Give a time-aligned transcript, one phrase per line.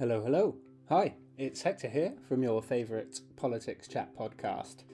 [0.00, 0.54] Hello, hello.
[0.90, 4.84] Hi, it's Hector here from your favourite politics chat podcast.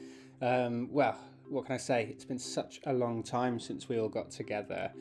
[0.41, 2.07] Um, well, what can I say?
[2.11, 4.93] It's been such a long time since we all got together.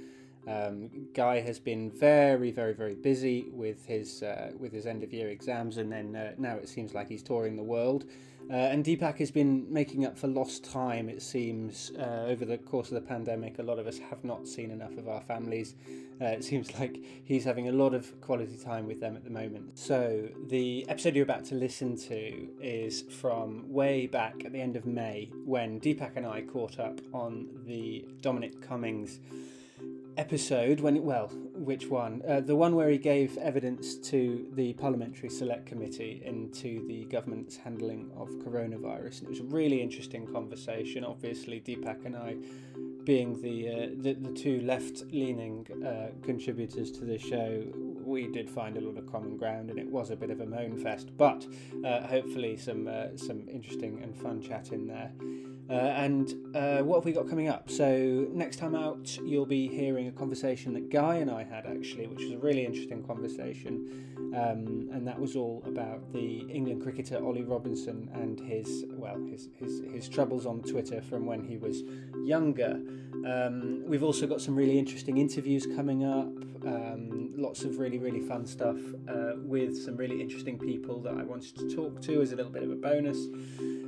[0.47, 5.13] Um, Guy has been very, very, very busy with his uh, with his end of
[5.13, 8.05] year exams, and then uh, now it seems like he's touring the world.
[8.49, 11.07] Uh, and Deepak has been making up for lost time.
[11.07, 14.47] It seems uh, over the course of the pandemic, a lot of us have not
[14.47, 15.75] seen enough of our families.
[16.21, 19.29] Uh, it seems like he's having a lot of quality time with them at the
[19.29, 19.77] moment.
[19.77, 24.75] So the episode you're about to listen to is from way back at the end
[24.75, 29.19] of May when Deepak and I caught up on the Dominic Cummings
[30.17, 32.21] episode when it, well which one?
[32.27, 37.55] Uh, the one where he gave evidence to the parliamentary select committee into the government's
[37.55, 39.19] handling of coronavirus.
[39.19, 42.35] And it was a really interesting conversation obviously deepak and i
[43.03, 47.63] being the uh, the, the two left leaning uh, contributors to the show
[48.05, 50.45] we did find a lot of common ground and it was a bit of a
[50.45, 51.45] moan fest but
[51.85, 55.11] uh, hopefully some uh, some interesting and fun chat in there
[55.69, 57.69] uh, and uh, what have we got coming up?
[57.69, 62.07] So, next time out, you'll be hearing a conversation that Guy and I had actually,
[62.07, 64.13] which was a really interesting conversation.
[64.35, 69.49] Um, and that was all about the England cricketer Ollie Robinson and his, well, his,
[69.59, 71.83] his, his troubles on Twitter from when he was
[72.23, 72.79] younger.
[73.27, 76.31] Um, we've also got some really interesting interviews coming up,
[76.65, 78.77] um, lots of really, really fun stuff
[79.09, 82.51] uh, with some really interesting people that I wanted to talk to as a little
[82.51, 83.27] bit of a bonus.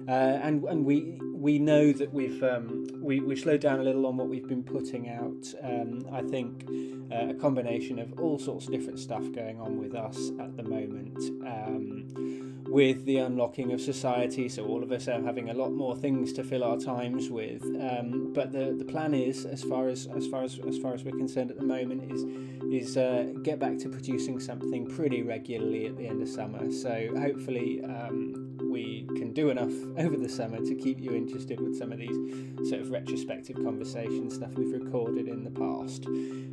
[0.08, 4.05] Uh, and and we we know that we've um, we we slowed down a little
[4.05, 5.53] on what we've been putting out.
[5.63, 6.66] Um, I think
[7.11, 10.63] uh, a combination of all sorts of different stuff going on with us at the
[10.63, 11.17] moment.
[11.47, 15.95] Um, with the unlocking of society, so all of us are having a lot more
[15.95, 17.63] things to fill our times with.
[17.63, 21.03] Um, but the, the plan is, as far as as far as as far as
[21.03, 22.23] we're concerned at the moment, is
[22.71, 26.71] is uh, get back to producing something pretty regularly at the end of summer.
[26.71, 31.77] So hopefully um, we can do enough over the summer to keep you interested with
[31.77, 36.05] some of these sort of retrospective conversations stuff we've recorded in the past.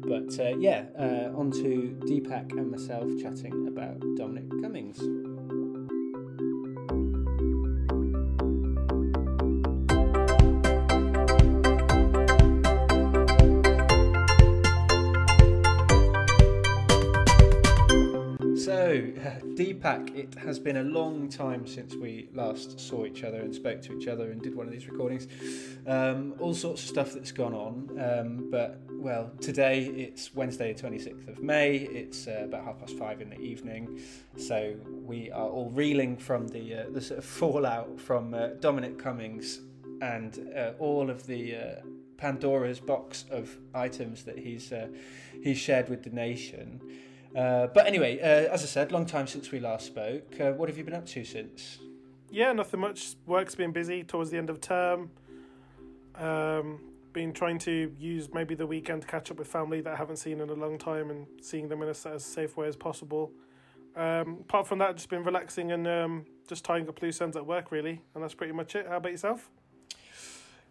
[0.07, 5.01] But uh, yeah, uh, on to Deepak and myself chatting about Dominic Cummings.
[18.93, 23.55] So, Deepak, it has been a long time since we last saw each other and
[23.55, 25.29] spoke to each other and did one of these recordings.
[25.87, 31.27] Um, all sorts of stuff that's gone on, um, but well, today it's Wednesday, 26th
[31.27, 31.77] of May.
[31.77, 33.99] It's uh, about half past five in the evening,
[34.37, 34.77] so
[35.07, 39.61] we are all reeling from the uh, the sort of fallout from uh, Dominic Cummings
[40.03, 41.61] and uh, all of the uh,
[42.19, 44.89] Pandora's box of items that he's uh,
[45.43, 46.83] he's shared with the nation.
[47.37, 50.39] Uh, but anyway, uh, as I said, long time since we last spoke.
[50.41, 51.79] Uh, what have you been up to since?
[52.31, 53.15] Yeah, nothing much.
[53.27, 55.11] Work's been busy towards the end of term.
[56.15, 56.81] Um,
[57.13, 60.17] been trying to use maybe the weekend to catch up with family that I haven't
[60.17, 63.33] seen in a long time and seeing them in a as safe way as possible.
[63.95, 67.47] Um, apart from that, just been relaxing and um, just tying up loose ends at
[67.47, 68.87] work, really, and that's pretty much it.
[68.89, 69.51] How about yourself?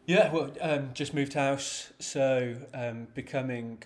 [0.07, 3.83] Yeah, well, um, just moved house, so um, becoming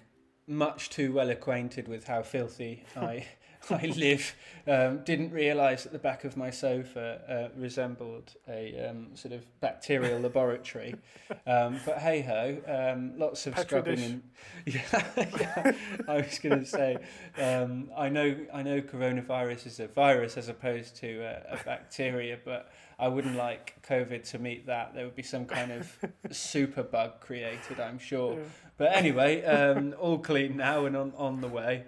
[0.48, 3.26] much too well acquainted with how filthy I
[3.70, 4.36] I live.
[4.68, 9.46] Um, didn't realise that the back of my sofa uh, resembled a um, sort of
[9.60, 10.96] bacterial laboratory.
[11.48, 14.06] Um, but hey ho, um, lots of Petri scrubbing dish.
[14.06, 14.24] and
[14.66, 15.72] yeah, yeah.
[16.08, 16.98] I was going to say
[17.40, 22.38] um, I know I know coronavirus is a virus as opposed to a, a bacteria,
[22.44, 24.94] but I wouldn't like COVID to meet that.
[24.94, 25.98] There would be some kind of
[26.32, 28.36] super bug created, I'm sure.
[28.36, 28.44] Yeah.
[28.78, 31.84] But anyway, um, all clean now and on, on the way.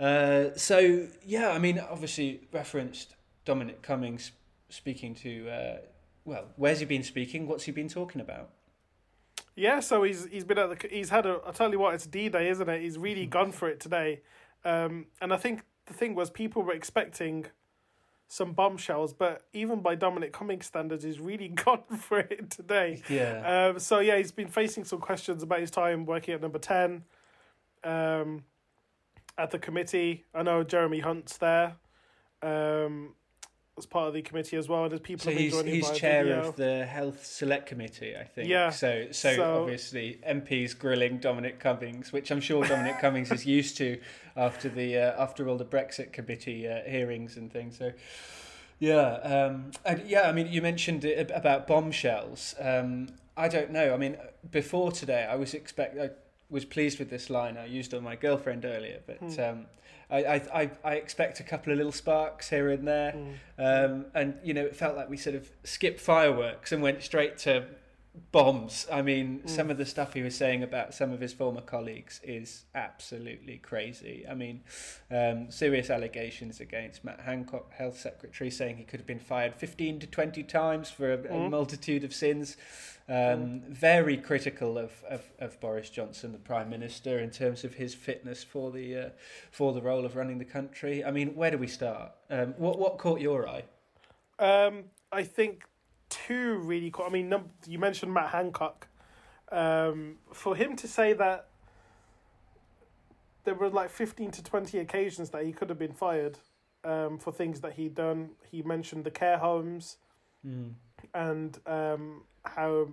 [0.00, 3.14] Uh, so, yeah, I mean, obviously referenced
[3.44, 4.32] Dominic Cummings
[4.68, 5.76] speaking to, uh,
[6.24, 7.46] well, where's he been speaking?
[7.46, 8.50] What's he been talking about?
[9.58, 12.06] Yeah, so he's he's been at the he's had a I tell you what it's
[12.06, 12.80] D Day, isn't it?
[12.80, 14.20] He's really gone for it today,
[14.64, 17.46] um, and I think the thing was people were expecting
[18.28, 23.02] some bombshells, but even by Dominic Cummings standards, he's really gone for it today.
[23.08, 23.70] Yeah.
[23.70, 27.04] Um, so yeah, he's been facing some questions about his time working at number ten,
[27.82, 28.44] um,
[29.36, 30.26] at the committee.
[30.34, 31.76] I know Jeremy Hunt's there,
[32.42, 33.14] um,
[33.78, 34.82] as part of the committee as well.
[34.82, 36.48] And there's people So have been he's, joining he's chair video.
[36.48, 38.48] of the Health Select Committee, I think.
[38.48, 43.46] Yeah, So, so, so- obviously MPs grilling Dominic Cummings, which I'm sure Dominic Cummings is
[43.46, 43.98] used to
[44.36, 47.78] after the uh, after all the Brexit committee uh, hearings and things.
[47.78, 47.92] So,
[48.78, 50.28] yeah, um, and yeah.
[50.28, 52.54] I mean, you mentioned it about bombshells.
[52.60, 53.92] Um, I don't know.
[53.92, 54.16] I mean,
[54.50, 55.98] before today, I was expect.
[55.98, 56.10] I
[56.50, 59.40] was pleased with this line I used on my girlfriend earlier, but Hmm.
[59.40, 59.66] um,
[60.10, 63.12] I, I, I, expect a couple of little sparks here and there.
[63.12, 63.34] Mm.
[63.58, 67.36] Um, and, you know, it felt like we sort of skipped fireworks and went straight
[67.38, 67.66] to
[68.32, 68.86] bombs.
[68.90, 69.48] I mean, Mm.
[69.50, 73.58] some of the stuff he was saying about some of his former colleagues is absolutely
[73.58, 74.24] crazy.
[74.28, 74.62] I mean,
[75.10, 79.98] um, serious allegations against Matt Hancock, Health Secretary, saying he could have been fired 15
[80.00, 81.50] to 20 times for a, a Mm.
[81.50, 82.56] multitude of sins.
[83.10, 87.94] Um, very critical of, of, of Boris Johnson, the Prime Minister, in terms of his
[87.94, 89.10] fitness for the uh,
[89.50, 91.02] for the role of running the country.
[91.02, 92.12] I mean, where do we start?
[92.28, 93.64] Um, what what caught your eye?
[94.38, 95.64] Um, I think
[96.28, 97.06] two really cool.
[97.06, 98.86] I mean, num- you mentioned Matt Hancock.
[99.50, 101.48] Um, for him to say that
[103.44, 106.38] there were like fifteen to twenty occasions that he could have been fired
[106.84, 108.30] um, for things that he'd done.
[108.50, 109.96] He mentioned the care homes
[110.46, 110.74] Mm.
[111.14, 112.90] and um, how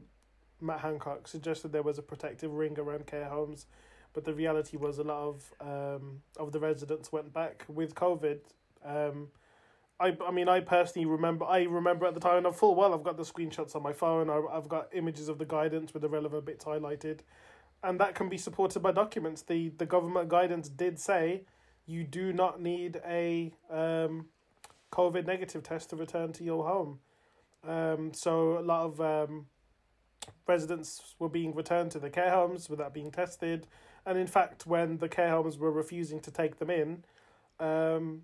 [0.60, 3.68] Matt Hancock suggested there was a protective ring around care homes,
[4.14, 8.40] but the reality was a lot of um, of the residents went back with COVID.
[8.84, 9.28] Um,
[10.00, 11.46] I, I mean, I personally remember.
[11.46, 14.30] I remember at the time, and full well, I've got the screenshots on my phone.
[14.30, 17.20] I, I've got images of the guidance with the relevant bits highlighted,
[17.82, 19.42] and that can be supported by documents.
[19.44, 21.44] the The government guidance did say
[21.86, 24.26] you do not need a um,
[24.92, 27.00] COVID negative test to return to your home.
[27.66, 29.46] Um, so a lot of um,
[30.46, 33.66] residents were being returned to the care homes without being tested,
[34.06, 37.06] and in fact, when the care homes were refusing to take them in,
[37.62, 38.24] um,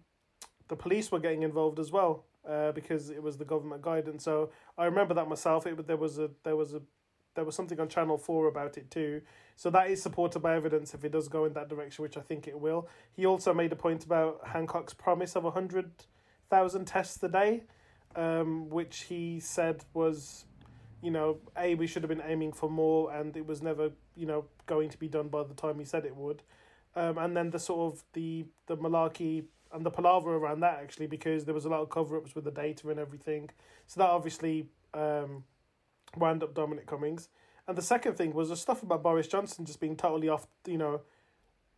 [0.72, 4.24] the police were getting involved as well uh, because it was the government guidance.
[4.24, 5.68] So I remember that myself.
[5.68, 6.82] It there was a there was a
[7.36, 9.22] there was something on Channel Four about it too.
[9.58, 12.22] So that is supported by evidence if it does go in that direction, which I
[12.22, 12.88] think it will.
[13.12, 15.92] He also made a point about Hancock's promise of hundred
[16.50, 17.64] thousand tests a day,
[18.16, 20.46] um, which he said was,
[21.02, 24.26] you know, a we should have been aiming for more, and it was never, you
[24.26, 26.44] know, going to be done by the time he said it would.
[26.96, 31.08] Um, and then the sort of the the malarkey and the palaver around that actually
[31.08, 33.50] because there was a lot of cover ups with the data and everything.
[33.88, 35.44] So that obviously um,
[36.18, 37.30] wound up Dominic Cummings.
[37.68, 40.78] And the second thing was the stuff about Boris Johnson just being totally off, you
[40.78, 41.02] know,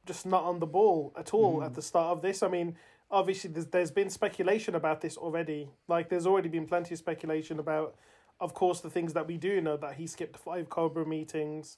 [0.06, 1.66] just not on the ball at all Mhm.
[1.66, 2.42] at the start of this.
[2.44, 2.76] I mean,
[3.12, 5.70] obviously there's there's been speculation about this already.
[5.88, 7.96] Like there's already been plenty of speculation about,
[8.40, 11.78] of course, the things that we do know that he skipped five Cobra meetings.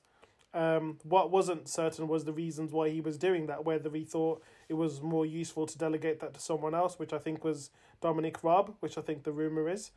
[0.53, 3.65] Um, what wasn't certain was the reasons why he was doing that.
[3.65, 7.17] Whether he thought it was more useful to delegate that to someone else, which I
[7.17, 7.69] think was
[8.01, 9.91] Dominic Raab, which I think the rumor is.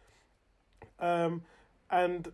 [1.00, 1.42] Um,
[1.90, 2.30] and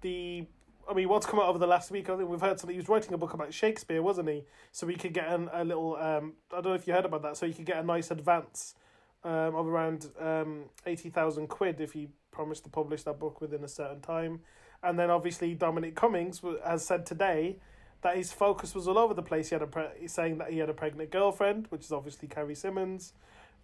[0.00, 0.46] the
[0.90, 2.10] I mean, what's come out over the last week?
[2.10, 2.74] I think we've heard something.
[2.74, 4.44] He was writing a book about Shakespeare, wasn't he?
[4.72, 5.96] So we could get an, a little.
[5.96, 7.36] Um, I don't know if you heard about that.
[7.36, 8.74] So you could get a nice advance
[9.22, 13.62] um, of around um, eighty thousand quid if he promised to publish that book within
[13.62, 14.40] a certain time.
[14.82, 17.60] And then obviously Dominic Cummings has said today
[18.02, 19.48] that his focus was all over the place.
[19.48, 22.54] He had a pre- saying that he had a pregnant girlfriend, which is obviously Carrie
[22.54, 23.12] Symonds.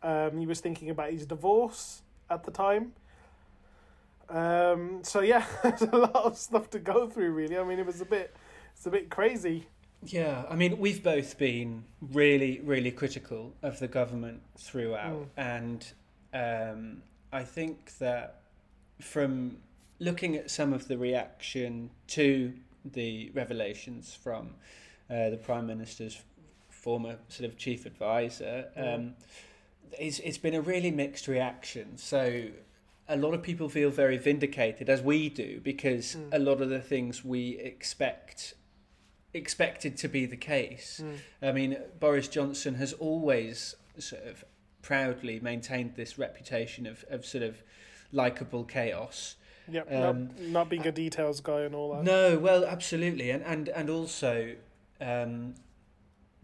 [0.03, 2.93] Um, he was thinking about his divorce at the time.
[4.29, 7.33] Um, so yeah, there's a lot of stuff to go through.
[7.33, 8.35] Really, I mean, it was a bit,
[8.75, 9.67] it's a bit crazy.
[10.05, 15.85] Yeah, I mean, we've both been really, really critical of the government throughout, and
[16.33, 17.03] um,
[17.33, 18.43] I think that
[19.01, 19.57] from
[19.99, 22.53] looking at some of the reaction to
[22.93, 24.51] the revelations from
[25.11, 26.21] uh, the Prime Minister's
[26.71, 29.15] former sort of chief advisor, um,
[29.99, 31.97] it's, it's been a really mixed reaction.
[31.97, 32.45] So
[33.09, 36.29] a lot of people feel very vindicated, as we do, because Mm.
[36.35, 38.55] a lot of the things we expect
[39.35, 41.03] expected to be the case.
[41.43, 44.43] I mean, Boris Johnson has always sort of
[44.81, 47.63] proudly maintained this reputation of, of sort of
[48.11, 49.37] likable chaos.
[49.71, 52.05] Yep, Um, not, not being a details guy and all that.
[52.05, 54.55] No, well, absolutely, and and and also
[55.01, 55.55] um,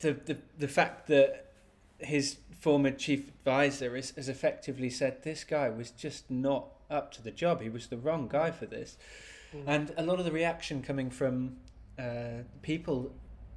[0.00, 1.52] the the the fact that
[1.98, 7.22] his former chief advisor has, has effectively said this guy was just not up to
[7.22, 7.60] the job.
[7.60, 8.96] He was the wrong guy for this,
[9.54, 9.62] Mm.
[9.66, 11.56] and a lot of the reaction coming from
[11.98, 13.12] uh, people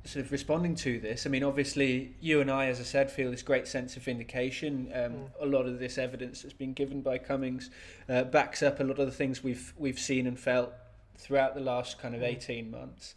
[0.08, 1.26] sort of responding to this.
[1.26, 4.90] I mean, obviously, you and I, as I said, feel this great sense of vindication.
[4.94, 5.30] Um, Mm.
[5.42, 7.70] A lot of this evidence that's been given by Cummings
[8.10, 10.74] uh, backs up a lot of the things we've we've seen and felt
[11.18, 12.26] throughout the last kind of Mm.
[12.28, 13.16] eighteen months.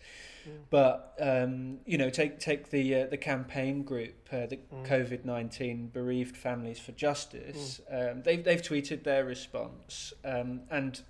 [0.48, 0.50] Mm.
[0.70, 4.86] But um, you know, take take the uh, the campaign group, uh, the Mm.
[4.86, 7.80] COVID nineteen bereaved families for justice.
[7.90, 11.00] Um, they've they've tweeted their response, um, and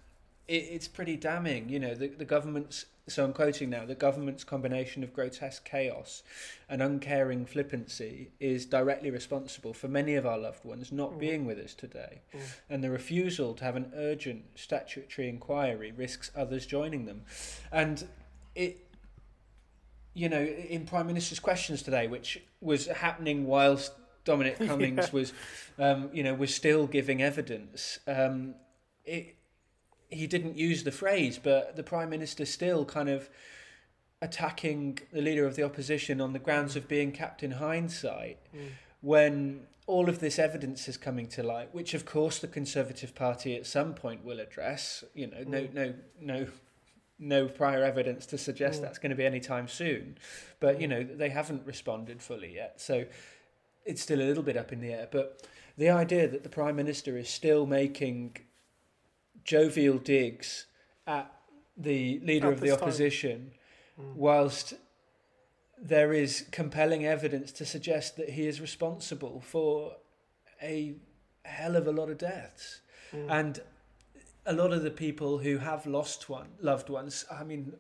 [0.49, 1.69] it, it's pretty damning.
[1.69, 2.87] You know, the the government's.
[3.11, 6.23] So I'm quoting now: the government's combination of grotesque chaos
[6.69, 11.19] and uncaring flippancy is directly responsible for many of our loved ones not Mm.
[11.19, 12.41] being with us today, Mm.
[12.71, 17.25] and the refusal to have an urgent statutory inquiry risks others joining them,
[17.73, 18.07] and
[18.55, 18.87] it
[20.13, 23.93] you know, in Prime Minister's questions today, which was happening whilst
[24.25, 25.11] Dominic Cummings yeah.
[25.13, 25.33] was,
[25.79, 28.01] um, you know, was still giving evidence.
[28.09, 28.57] Um,
[29.05, 29.37] it,
[30.11, 33.31] he didn't use the phrase, but the Prime Minister still kind of
[34.23, 38.69] attacking the leader of the opposition on the grounds of being Captain Hindsight mm.
[39.01, 43.57] when all of this evidence is coming to light, which of course the Conservative Party
[43.57, 45.05] at some point will address.
[45.15, 45.49] You know, mm.
[45.49, 46.47] no, no, no,
[47.19, 48.83] no prior evidence to suggest mm.
[48.83, 50.19] that's going to be any time soon,
[50.59, 50.91] but you mm.
[50.91, 53.05] know they haven't responded fully yet, so
[53.87, 55.09] it's still a little bit up in the air.
[55.11, 55.47] But
[55.79, 58.37] the idea that the Prime Minister is still making
[59.45, 60.67] jovial digs
[61.07, 61.33] at
[61.77, 63.53] the leader at of the opposition
[63.99, 64.15] mm.
[64.15, 64.75] whilst
[65.81, 69.97] there is compelling evidence to suggest that he is responsible for
[70.63, 70.95] a
[71.45, 72.81] hell of a lot of deaths.
[73.13, 73.31] Mm.
[73.31, 73.61] And
[74.47, 77.73] a lot of the people who have lost one loved ones, I mean,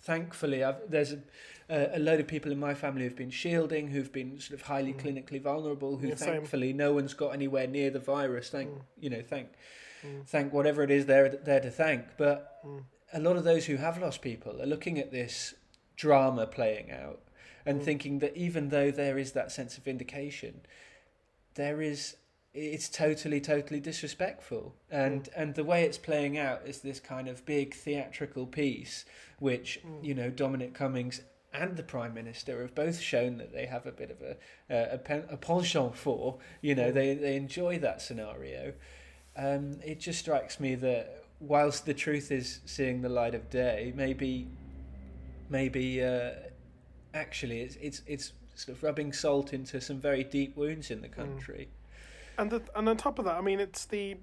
[0.00, 1.14] thankfully, I've, there's
[1.68, 4.66] a, a load of people in my family who've been shielding, who've been sort of
[4.66, 5.00] highly mm.
[5.02, 6.76] clinically vulnerable, who yeah, thankfully same.
[6.76, 8.50] no one's got anywhere near the virus.
[8.50, 8.80] Thank mm.
[9.00, 9.48] you know, thank
[10.06, 10.26] mm.
[10.26, 12.04] thank whatever it is they're there to thank.
[12.16, 12.82] But mm.
[13.12, 15.54] a lot of those who have lost people are looking at this
[15.96, 17.20] drama playing out
[17.64, 17.84] and mm.
[17.84, 20.60] thinking that even though there is that sense of vindication,
[21.54, 22.16] there is
[22.54, 25.28] it's totally totally disrespectful and mm.
[25.36, 29.04] and the way it's playing out is this kind of big theatrical piece
[29.38, 30.02] which mm.
[30.02, 31.20] you know Dominic Cummings
[31.52, 34.36] and the Prime Minister have both shown that they have a bit of a
[34.94, 36.94] a, pen, a penchant for you know mm.
[36.94, 38.72] they they enjoy that scenario
[39.36, 43.92] um, it just strikes me that whilst the truth is seeing the light of day
[43.94, 44.46] maybe
[45.50, 46.30] maybe uh,
[47.14, 51.08] actually it's it's it's sort of rubbing salt into some very deep wounds in the
[51.08, 51.12] mm.
[51.12, 51.68] country.
[51.68, 52.42] Mm.
[52.42, 54.16] And the, and on top of that, I mean, it's the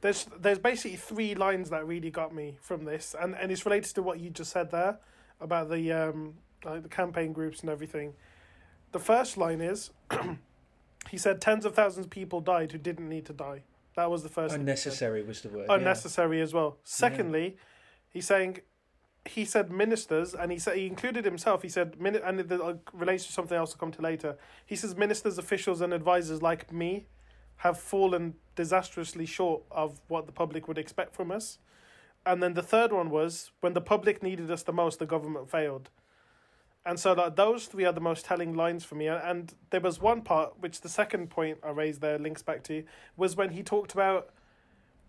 [0.00, 3.94] there's there's basically three lines that really got me from this, and and it's related
[3.94, 4.98] to what you just said there
[5.40, 6.34] about the um
[6.64, 8.14] like the campaign groups and everything.
[8.92, 9.90] The first line is,
[11.10, 13.62] he said tens of thousands of people died who didn't need to die.
[13.96, 14.54] That was the first.
[14.54, 15.66] Unnecessary was the word.
[15.68, 16.44] Unnecessary yeah.
[16.44, 16.78] as well.
[16.84, 17.60] Secondly, yeah.
[18.10, 18.60] he's saying
[19.24, 21.62] he said ministers, and he said he included himself.
[21.62, 23.72] He said, and it uh, relates to something else.
[23.72, 24.36] I'll come to later.
[24.66, 27.06] He says ministers, officials, and advisors like me
[27.56, 31.58] have fallen disastrously short of what the public would expect from us.
[32.26, 35.50] And then the third one was when the public needed us the most, the government
[35.50, 35.90] failed.
[36.84, 39.06] And so like, those three are the most telling lines for me.
[39.06, 42.82] And there was one part, which the second point I raised there links back to,
[43.16, 44.30] was when he talked about,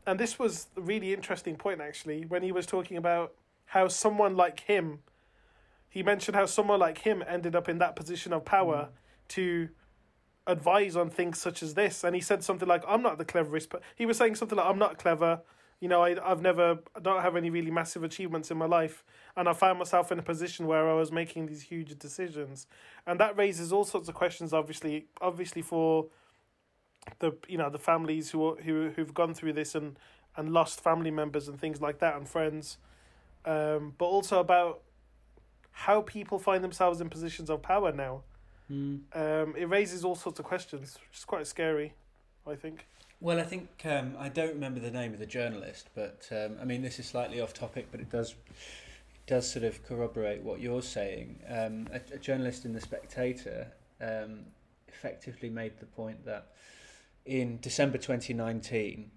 [0.05, 3.33] and this was a really interesting point actually, when he was talking about
[3.65, 4.99] how someone like him,
[5.89, 9.27] he mentioned how someone like him ended up in that position of power mm.
[9.29, 9.69] to
[10.45, 12.03] advise on things such as this.
[12.03, 14.67] And he said something like, I'm not the cleverest, but he was saying something like,
[14.67, 15.41] I'm not clever.
[15.83, 19.03] You know, I, I've never, I don't have any really massive achievements in my life.
[19.35, 22.67] And I found myself in a position where I was making these huge decisions.
[23.05, 26.07] And that raises all sorts of questions, obviously, obviously for
[27.19, 29.97] the, you know, the families who, who, who've gone through this and,
[30.37, 32.77] and lost family members and things like that and friends
[33.45, 34.81] um, but also about
[35.71, 38.21] how people find themselves in positions of power now.
[38.71, 39.01] Mm.
[39.13, 41.93] Um, it raises all sorts of questions, which is quite scary,
[42.47, 42.87] I think.
[43.23, 46.65] Well, I think um, I don't remember the name of the journalist, but um, I
[46.65, 50.59] mean this is slightly off topic, but it does it does sort of corroborate what
[50.59, 51.39] you're saying.
[51.47, 54.41] Um, a, a journalist in the Spectator um,
[54.89, 56.49] effectively made the point that
[57.25, 59.09] in December 2019,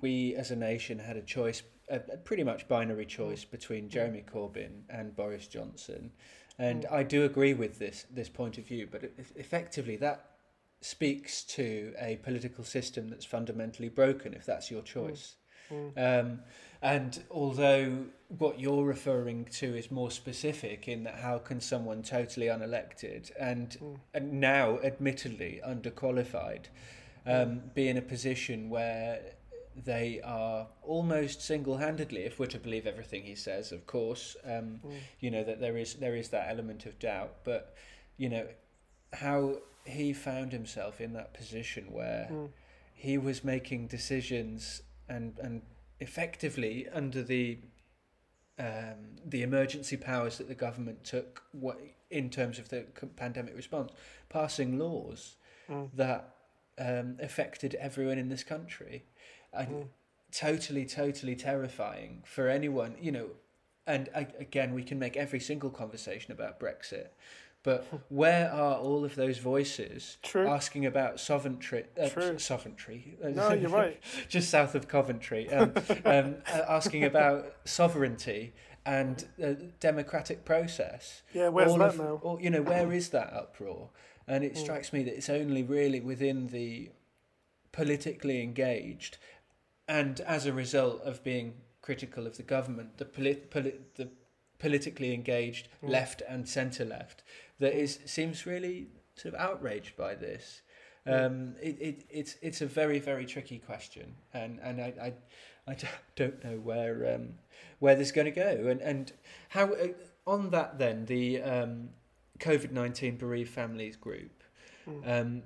[0.00, 4.24] we as a nation had a choice a, a pretty much binary choice between Jeremy
[4.26, 6.10] Corbyn and Boris Johnson,
[6.58, 8.88] and I do agree with this this point of view.
[8.90, 10.33] But effectively, that
[10.84, 14.34] speaks to a political system that's fundamentally broken.
[14.34, 15.36] If that's your choice.
[15.72, 15.92] Mm.
[15.96, 16.40] Um,
[16.82, 22.48] and although what you're referring to is more specific in that how can someone totally
[22.48, 23.96] unelected and, mm.
[24.12, 26.64] and now admittedly underqualified
[27.26, 29.22] um, be in a position where
[29.86, 34.92] they are almost single-handedly, if we're to believe everything he says, of course, um, mm.
[35.20, 37.74] you know that there is there is that element of doubt, but
[38.18, 38.46] you know
[39.14, 42.48] how he found himself in that position where mm.
[42.94, 45.62] he was making decisions and and
[46.00, 47.58] effectively under the
[48.58, 51.78] um, the emergency powers that the government took what
[52.10, 52.86] in terms of the
[53.16, 53.90] pandemic response,
[54.28, 55.36] passing laws
[55.68, 55.88] mm.
[55.94, 56.34] that
[56.78, 59.04] um, affected everyone in this country
[59.52, 59.86] and mm.
[60.32, 63.28] totally, totally terrifying for anyone, you know.
[63.86, 67.08] And again, we can make every single conversation about Brexit,
[67.64, 70.46] but where are all of those voices True.
[70.46, 71.84] asking about sovereignty?
[72.00, 72.38] Uh, True.
[72.38, 73.16] Sovereignty.
[73.24, 74.00] No, you're right.
[74.28, 75.72] Just south of Coventry, um,
[76.04, 76.36] um,
[76.68, 78.52] asking about sovereignty
[78.86, 81.22] and a democratic process.
[81.32, 82.20] Yeah, where's All that of- now?
[82.22, 83.88] Or, you know, where is that uproar?
[84.28, 84.58] And it Mm.
[84.58, 86.90] strikes me that it's only really within the
[87.72, 89.18] politically engaged,
[89.88, 94.08] and as a result of being critical of the government, the polit- polit- the
[94.58, 95.88] politically engaged Mm.
[95.90, 97.22] left and centre left,
[97.60, 100.62] that is seems really sort of outraged by this.
[101.06, 105.12] Um, it, it, it's it's a very very tricky question, and and I
[105.68, 105.76] I, I
[106.16, 107.34] don't know where um,
[107.78, 109.12] where this is going to go, and and
[109.50, 109.88] how uh,
[110.26, 111.90] on that then the um,
[112.38, 114.42] COVID nineteen bereaved families group,
[114.88, 115.20] Mm.
[115.20, 115.42] um,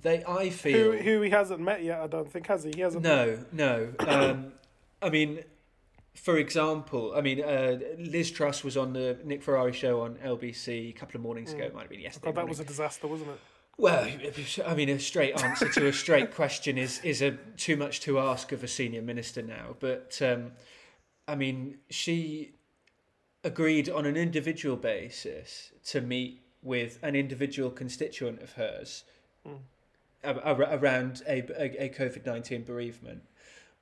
[0.00, 2.00] they I feel Who who he hasn't met yet?
[2.00, 2.72] I don't think has he?
[2.74, 3.02] He hasn't.
[3.02, 4.52] no no um,
[5.02, 5.40] I mean.
[6.22, 10.90] For example, I mean, uh, Liz Truss was on the Nick Ferrari show on LBC
[10.90, 11.62] a couple of mornings ago.
[11.62, 11.66] Mm.
[11.66, 12.26] It might have been yesterday.
[12.26, 12.48] God, that morning.
[12.50, 13.40] was a disaster, wasn't it?
[13.78, 14.08] Well,
[14.66, 18.18] I mean, a straight answer to a straight question is is a too much to
[18.18, 19.76] ask of a senior minister now.
[19.78, 20.52] But um,
[21.28, 22.52] I mean, she
[23.44, 29.04] agreed on an individual basis to meet with an individual constituent of hers
[29.46, 29.60] Mm.
[30.82, 33.22] around a, a, a COVID nineteen bereavement,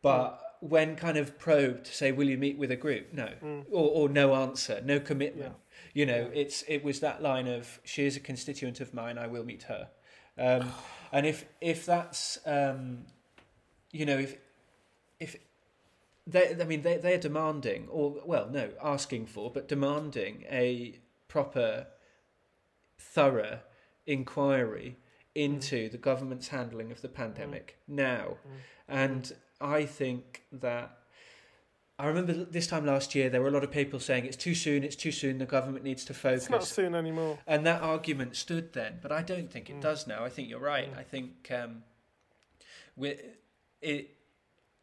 [0.03, 0.43] but.
[0.61, 3.67] When kind of probed to say, "Will you meet with a group?" No, Mm.
[3.71, 5.55] or, or no answer, no commitment.
[5.93, 6.41] You know, Yeah.
[6.43, 9.19] it's it was that line of she is a constituent of mine.
[9.19, 9.89] I will meet her.
[10.39, 10.73] Um,
[11.13, 13.07] and if if that's um,
[13.93, 14.37] you know if
[15.21, 15.37] if
[16.27, 20.99] they I mean they they're demanding or well no asking for but demanding a
[21.29, 21.87] proper
[22.99, 23.61] thorough
[24.07, 24.97] inquiry
[25.35, 28.51] into the government's handling of the pandemic now Mm.
[28.89, 30.99] and I think that
[31.99, 34.55] I remember this time last year there were a lot of people saying it's too
[34.55, 37.39] soon it's too soon the government needs to focus It's not soon anymore.
[37.47, 39.81] and that argument stood then, but I don't think it Mm.
[39.81, 40.23] does now.
[40.25, 40.93] I think you're right.
[40.95, 40.99] Mm.
[40.99, 41.85] I think um,
[42.97, 43.17] we
[43.81, 44.11] it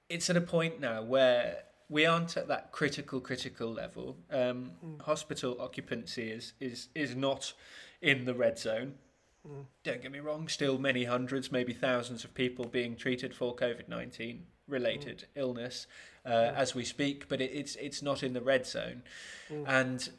[0.10, 4.18] it's at a point now where we aren't at that critical critical level.
[4.32, 5.02] Um, Mm.
[5.04, 7.54] Hospital occupancy is is is not
[8.02, 8.96] in the red zone.
[9.48, 9.66] Mm.
[9.84, 10.48] Don't get me wrong.
[10.48, 15.88] Still, many hundreds, maybe thousands of people being treated for COVID nineteen related illness
[16.26, 16.56] uh, Mm.
[16.56, 19.04] as we speak, but it, it's it's not in the red zone
[19.50, 19.66] Mm.
[19.68, 20.10] and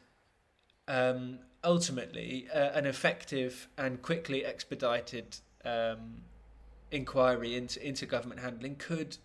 [0.87, 6.21] um, ultimately uh, an effective and quickly expedited um,
[6.91, 9.17] inquiry into, into government handling could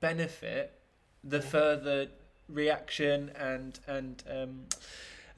[0.00, 0.78] benefit
[1.24, 1.44] the Mhm.
[1.50, 2.08] further
[2.48, 4.66] reaction and and um,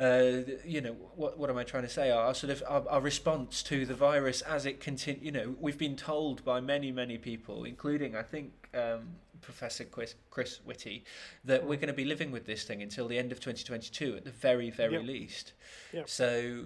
[0.01, 0.33] uh,
[0.65, 3.63] you know what what am I trying to say our sort of our, our response
[3.65, 7.65] to the virus as it continue you know we've been told by many many people
[7.65, 9.09] including I think um,
[9.41, 11.05] Professor Chris, Chris Whitty
[11.45, 14.25] that we're going to be living with this thing until the end of 2022 at
[14.25, 15.05] the very very Yep.
[15.05, 15.53] least
[15.93, 16.09] Yep.
[16.09, 16.65] so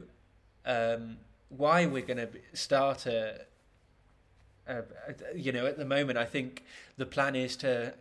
[0.64, 1.16] um,
[1.48, 3.40] why we're going to start a,
[4.68, 4.82] a
[5.34, 6.64] you know at the moment I think
[6.96, 7.94] the plan is to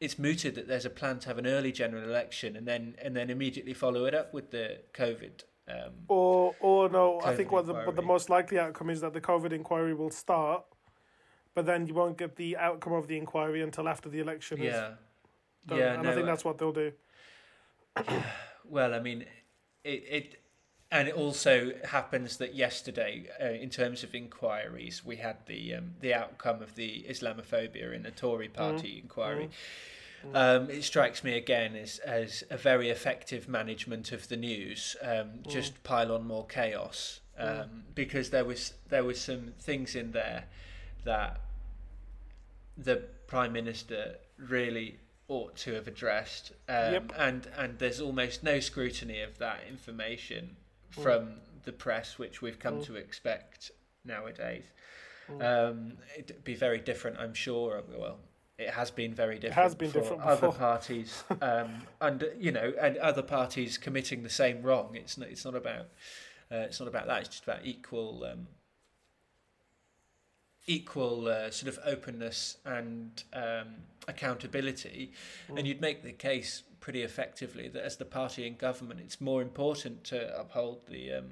[0.00, 3.14] it's mooted that there's a plan to have an early general election and then and
[3.14, 5.44] then immediately follow it up with the COVID.
[5.68, 9.12] Um, Or or no, I think what the what the most likely outcome is that
[9.12, 10.64] the COVID inquiry will start,
[11.54, 14.94] but then you won't get the outcome of the inquiry until after the election yeah,
[15.70, 15.94] yeah.
[15.94, 16.92] and no, I think that's what they'll do.
[18.64, 19.26] Well, I mean,
[19.84, 20.42] it, it
[20.92, 25.94] and it also happens that yesterday, uh, in terms of inquiries, we had the um,
[26.00, 29.50] the outcome of the Islamophobia in the Tory party inquiry.
[30.34, 34.96] Um, it strikes me again as as a very effective management of the news.
[35.00, 37.20] Um, Just pile on more chaos.
[37.38, 40.44] Um, because there was there was some things in there
[41.04, 41.40] that
[42.76, 44.98] the prime minister really
[45.28, 47.12] ought to have addressed, um, Yep.
[47.16, 50.56] and and there's almost no scrutiny of that information
[50.90, 52.84] from the press, which we've come Mm.
[52.86, 53.70] to expect
[54.04, 54.64] nowadays.
[55.28, 55.42] Mm.
[55.70, 57.82] Um, it'd be very different, I'm sure.
[57.88, 58.18] Well,
[58.58, 59.58] it has been very different.
[59.58, 60.52] It has been for different other before.
[60.58, 64.94] parties, um, and you know, and other parties committing the same wrong.
[64.96, 65.28] It's not.
[65.28, 65.86] It's not about.
[66.52, 67.20] Uh, it's not about that.
[67.20, 68.24] It's just about equal.
[68.24, 68.48] Um,
[70.66, 73.66] equal uh, sort of openness and um,
[74.06, 75.12] accountability,
[75.48, 75.58] Mm.
[75.58, 79.42] and you'd make the case pretty effectively that as the party in government, it's more
[79.42, 81.24] important to uphold the um,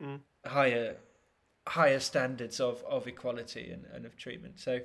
[0.00, 0.20] Mm.
[0.46, 0.96] higher
[1.66, 4.58] higher standards of, of equality and, and of treatment.
[4.58, 4.80] So,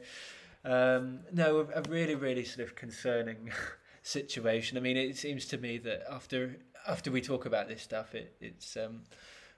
[0.66, 3.52] um, no, a, a really, really sort of concerning
[4.02, 4.78] situation.
[4.78, 8.36] I mean, it seems to me that after after we talk about this stuff, it,
[8.42, 9.04] it's um,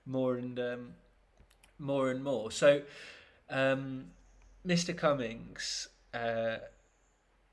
[0.06, 0.94] more and um,
[1.80, 2.52] more and more.
[2.52, 2.82] So,
[3.50, 4.08] um,
[4.68, 4.96] Mr.
[4.96, 6.58] Cummings uh,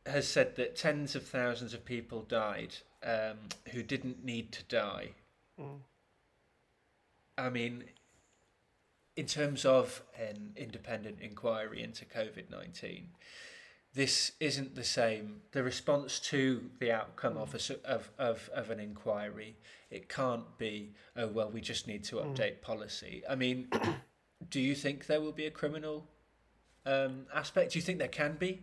[0.07, 3.39] has said that tens of thousands of people died um,
[3.73, 5.11] who didn't need to die.
[5.61, 5.79] Mm.
[7.39, 7.85] I mean,
[9.17, 13.09] in terms of an independent inquiry into COVID 19,
[13.95, 15.43] this isn't the same.
[15.53, 19.57] The response to the outcome of, a, of, of, of an inquiry,
[19.91, 23.23] it can't be, oh, well, we just need to update policy.
[23.29, 23.69] I mean,
[24.51, 26.07] do you think there will be a criminal
[26.87, 27.73] um, aspect?
[27.73, 28.63] Do you think there can be?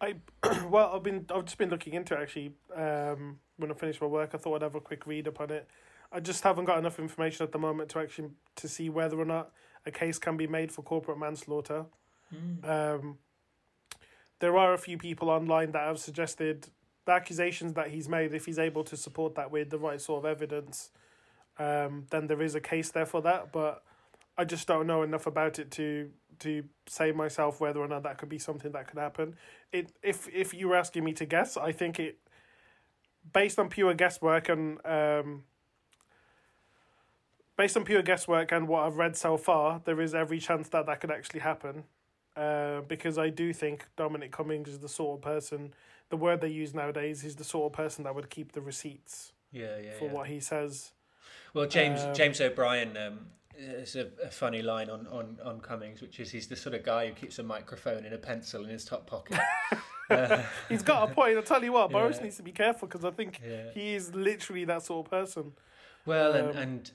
[0.00, 0.14] I
[0.68, 2.52] well, I've been I've just been looking into it actually.
[2.74, 5.50] Um, when I finished my work, I thought I'd have a quick read up on
[5.50, 5.68] it.
[6.12, 9.24] I just haven't got enough information at the moment to actually to see whether or
[9.24, 9.52] not
[9.86, 11.86] a case can be made for corporate manslaughter.
[12.64, 13.18] Um,
[14.40, 16.68] there are a few people online that have suggested
[17.04, 18.34] the accusations that he's made.
[18.34, 20.90] If he's able to support that with the right sort of evidence,
[21.58, 23.52] um, then there is a case there for that.
[23.52, 23.82] But
[24.36, 28.18] I just don't know enough about it to to say myself whether or not that
[28.18, 29.36] could be something that could happen.
[29.72, 32.18] It if if you were asking me to guess, I think it
[33.32, 35.44] based on pure guesswork and um
[37.56, 40.86] based on pure guesswork and what I've read so far, there is every chance that
[40.86, 41.84] that could actually happen.
[42.36, 45.74] Uh, because I do think Dominic Cummings is the sort of person.
[46.08, 49.32] The word they use nowadays is the sort of person that would keep the receipts
[49.52, 49.98] Yeah, yeah.
[49.98, 50.12] for yeah.
[50.12, 50.92] what he says.
[51.52, 53.26] Well, James Um, James O'Brien um,
[53.58, 56.82] is a, a funny line on, on, on Cummings, which is he's the sort of
[56.84, 59.38] guy who keeps a microphone and a pencil in his top pocket.
[60.10, 61.36] uh, He's got a point.
[61.36, 62.24] I'll tell you what, Boris Yeah.
[62.24, 63.70] needs to be careful because I think yeah.
[63.74, 65.52] he is literally that sort of person.
[66.06, 66.90] Well, Um, and, and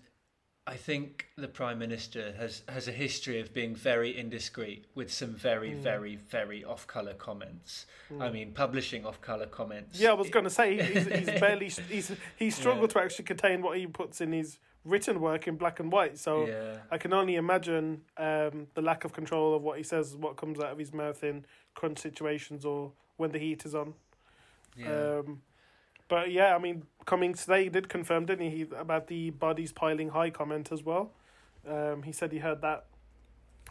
[0.67, 5.35] I think the prime minister has has a history of being very indiscreet with some
[5.35, 5.81] very Mm.
[5.83, 7.85] very very off color comments.
[8.19, 9.99] I mean, publishing off color comments.
[9.99, 13.61] Yeah, I was going to say he's, he's barely he's he's struggled to actually contain
[13.61, 16.17] what he puts in his written work in black and white.
[16.17, 16.77] So Yeah.
[16.91, 20.59] I can only imagine um, the lack of control of what he says, what comes
[20.59, 23.95] out of his mouth in crunch situations or when the heat is on.
[24.77, 25.19] Yeah.
[25.19, 25.41] Um,
[26.07, 30.09] but yeah, I mean, Cummings today he did confirm, didn't he, about the bodies piling
[30.09, 31.11] high comment as well.
[31.67, 32.85] Um, he said he heard that.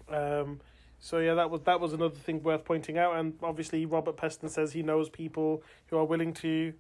[0.09, 0.61] Um,
[0.99, 3.17] so yeah, that was that was another thing worth pointing out.
[3.17, 6.73] And obviously, Robert Peston says he knows people who are willing to,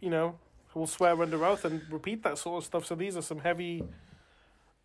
[0.00, 0.38] you know,
[0.74, 2.86] will swear under oath and repeat that sort of stuff.
[2.86, 3.82] So these are some heavy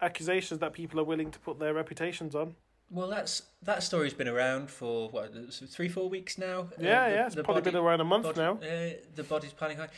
[0.01, 2.55] accusations that people are willing to put their reputations on.
[2.91, 5.33] Well, that's that story's been around for what
[5.69, 6.67] three, four weeks now.
[6.79, 8.53] Yeah, Uh, the- yeah, it's probably body- been around a month body- now.
[8.57, 9.89] Uh, the body's piling high.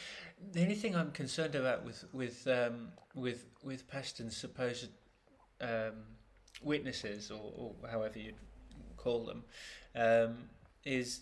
[0.54, 4.89] The only thing I'm concerned about with with um, with with Peston's supposed
[5.60, 5.95] um,
[6.62, 8.36] witnesses, or, or however you'd
[8.95, 9.43] call them,
[9.95, 10.50] um,
[10.86, 11.21] is.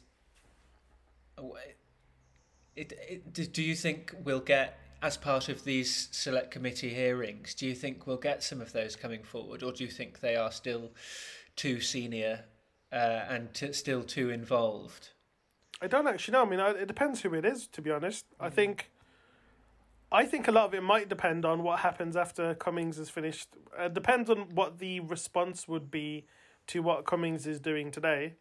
[2.76, 7.54] It, it, do, do you think we'll get, as part of these select committee hearings,
[7.54, 10.36] do you think we'll get some of those coming forward, or do you think they
[10.36, 10.92] are still
[11.56, 12.44] too senior
[12.92, 12.96] uh,
[13.30, 15.10] and t- still too involved?
[15.82, 16.44] I don't actually know.
[16.46, 17.68] I mean, I- it depends who it is.
[17.68, 18.54] To be honest, I Mm.
[18.54, 18.92] think,
[20.12, 23.50] I think a lot of it might depend on what happens after Cummings is finished.
[23.78, 26.26] It depends on what the response would be
[26.68, 28.34] to what Cummings is doing today.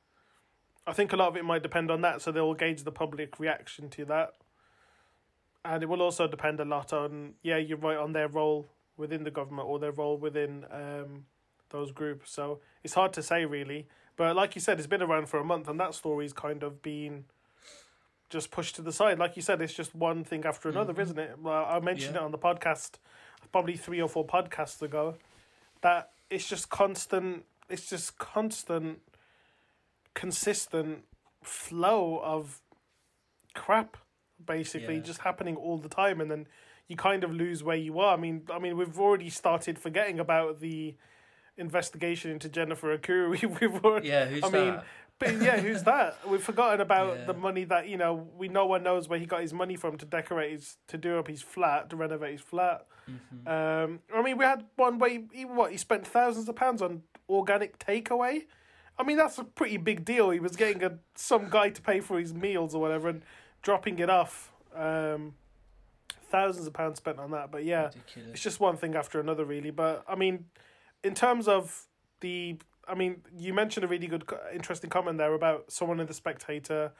[0.86, 3.38] I think a lot of it might depend on that, so they'll gauge the public
[3.40, 4.34] reaction to that,
[5.64, 8.66] and it will also depend a lot on yeah, you're right on their role
[8.96, 11.24] within the government or their role within um
[11.70, 12.30] those groups.
[12.30, 13.86] So it's hard to say really.
[14.16, 16.82] But like you said, it's been around for a month, and that story's kind of
[16.82, 17.24] been
[18.30, 19.18] just pushed to the side.
[19.18, 20.98] Like you said, it's just one thing after another, Mhm.
[21.02, 21.38] isn't it?
[21.40, 22.20] Well, I mentioned Yeah.
[22.22, 22.98] it on the podcast,
[23.52, 25.16] probably three or four podcasts ago,
[25.80, 27.44] that it's just constant.
[27.68, 29.00] It's just constant,
[30.14, 31.04] consistent
[31.42, 32.60] flow of
[33.54, 33.96] crap,
[34.44, 35.00] basically, Yeah.
[35.02, 36.46] just happening all the time, and then
[36.88, 38.14] you kind of lose where you are.
[38.14, 40.96] I mean, I mean, we've already started forgetting about the
[41.56, 43.40] investigation into Jennifer Arcuri.
[43.60, 44.80] We've already, Yeah, who's I mean,
[45.20, 46.18] but yeah, who's that?
[46.28, 47.24] We've forgotten about Yeah.
[47.26, 48.14] the money that you know.
[48.36, 51.16] We no one knows where he got his money from to decorate his to do
[51.18, 52.86] up his flat to renovate his flat.
[53.08, 53.46] Mhm.
[53.48, 56.82] Um, I mean, we had one where he, he what he spent thousands of pounds
[56.82, 58.46] on organic takeaway.
[58.98, 60.30] I mean, that's a pretty big deal.
[60.30, 63.22] He was getting a some guy to pay for his meals or whatever and
[63.62, 64.52] dropping it off.
[64.74, 65.34] Um,
[66.30, 68.30] thousands of pounds spent on that, but yeah, Ridiculous.
[68.32, 69.70] it's just one thing after another, really.
[69.70, 70.46] But I mean,
[71.02, 71.86] in terms of
[72.20, 72.56] the,
[72.88, 76.92] I mean, you mentioned a really good, interesting comment there about someone in the Spectator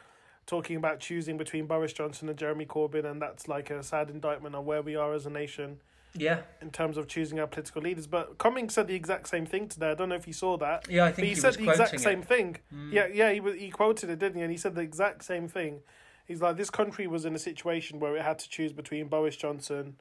[0.47, 4.55] talking about choosing between Boris Johnson and Jeremy Corbyn, and that's like a sad indictment
[4.55, 5.81] on where we are as a nation
[6.17, 8.07] Yeah, in terms of choosing our political leaders.
[8.07, 9.91] But Cummings said the exact same thing today.
[9.91, 10.87] I don't know if you saw that.
[10.89, 11.07] yeah.
[11.07, 12.29] I But think he, he, said the exact same it.
[12.29, 12.57] thing.
[12.73, 12.93] Mm.
[12.93, 14.43] Yeah, yeah, he was, he quoted it, didn't he?
[14.43, 15.81] And he said the exact same thing.
[16.27, 19.37] He's like, this country was in a situation where it had to choose between Boris
[19.37, 19.97] Johnson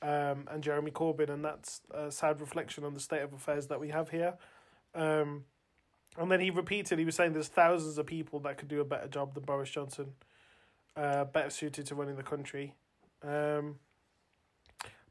[0.00, 3.78] um, and Jeremy Corbyn, and that's a sad reflection on the state of affairs that
[3.78, 4.34] we have here.
[4.94, 5.44] Um,
[6.18, 8.84] and then he repeated, he was saying there's thousands of people that could do a
[8.84, 10.12] better job than Boris Johnson,
[10.96, 12.74] uh, better suited to running the country.
[13.22, 13.76] Um,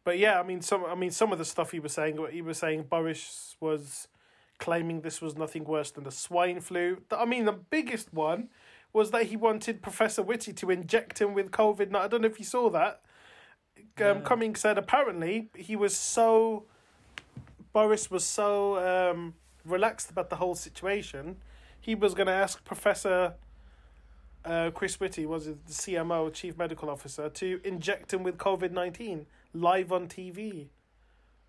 [0.04, 2.42] but yeah, I mean, some, I mean, some of the stuff he was saying, he
[2.42, 4.08] was saying Boris was
[4.58, 7.02] claiming this was nothing worse than the swine flu.
[7.12, 8.50] I mean, the biggest one
[8.94, 11.92] was that he wanted Professor Whitty to inject him with COVID.
[11.92, 13.02] Now I don't know if you saw that.
[14.02, 16.66] Um, Cummings said apparently he was so.
[17.74, 19.34] Boris was so um,
[19.66, 21.38] relaxed about the whole situation.
[21.80, 23.36] He was going to ask Professor
[24.44, 29.26] uh, Chris Whitty, was the CMO, Chief Medical Officer, to inject him with COVID 19
[29.54, 30.68] live on TV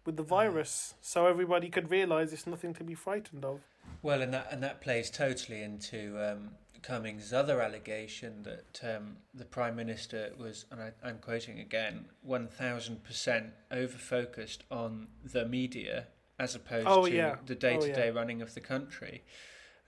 [0.04, 3.60] with the virus so everybody could realise it's nothing to be frightened of.
[4.02, 6.50] Well, and that and that plays totally into um,
[6.82, 12.48] Cummings' other allegation that um, the Prime Minister was, and I, I'm quoting again, one
[12.48, 17.36] thousand percent over focused on the media as opposed Oh, to yeah.
[17.46, 19.22] the day to day running of the country.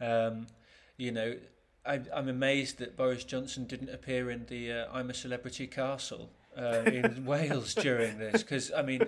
[0.00, 0.46] Um,
[0.96, 1.34] you know,
[1.84, 6.30] I, I'm amazed that Boris Johnson didn't appear in the uh, "I'm a Celebrity" castle
[6.56, 9.06] uh, in Wales during this, because I mean.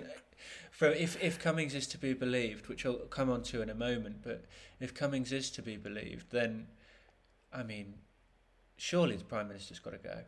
[0.69, 3.73] For if, if Cummings is to be believed, which I'll come on to in a
[3.73, 4.45] moment, but
[4.79, 6.67] if Cummings is to be believed, then,
[7.51, 7.95] I mean,
[8.77, 10.19] surely the Prime Minister's got to go.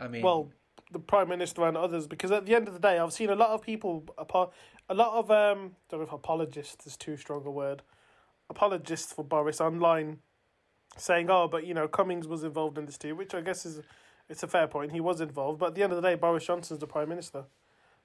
[0.00, 0.50] I mean, Well,
[0.90, 3.36] the Prime Minister and others, because at the end of the day, I've seen a
[3.36, 4.50] lot of people, apo-
[4.88, 7.82] a lot of, um, don't know if apologists is too strong a word,
[8.50, 10.18] apologists for Boris online
[10.96, 13.80] saying, oh, but, you know, Cummings was involved in this too, which I guess is,
[14.28, 14.92] it's a fair point.
[14.92, 17.44] He was involved, but at the end of the day, Boris Johnson's the Prime Minister.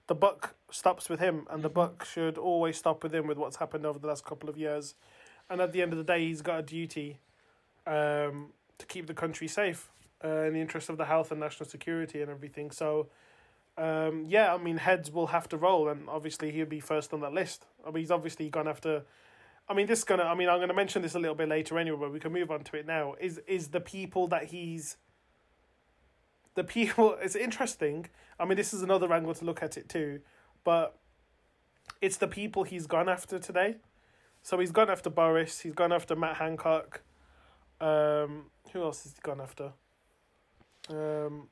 [0.08, 3.58] The buck stops with him, and the buck should always stop with him with what's
[3.58, 4.95] happened over the last couple of years.
[5.49, 7.19] And at the end of the day, he's got a duty
[7.88, 9.89] um, to keep the country safe
[10.23, 12.71] uh, in the interest of the health and national security and everything.
[12.71, 13.08] So,
[13.77, 17.21] um, yeah, I mean, heads will have to roll, and obviously he'll be first on
[17.21, 17.65] that list.
[17.86, 19.03] I mean, he's obviously gone after.
[19.67, 20.23] I mean, this gonna.
[20.23, 22.51] I mean, I'm gonna mention this a little bit later anyway, but we can move
[22.51, 23.15] on to it now.
[23.19, 24.97] Is is the people that he's.
[26.60, 27.15] The people.
[27.26, 28.08] It's interesting.
[28.39, 30.19] I mean, this is another angle to look at it too,
[30.65, 30.88] but
[32.02, 33.78] it's the people he's gone after today.
[34.41, 35.62] So he's gone after Boris.
[35.62, 37.02] He's gone after Matt Hancock.
[37.80, 38.32] Um,
[38.74, 39.72] who else has he gone after?
[40.89, 41.48] Um,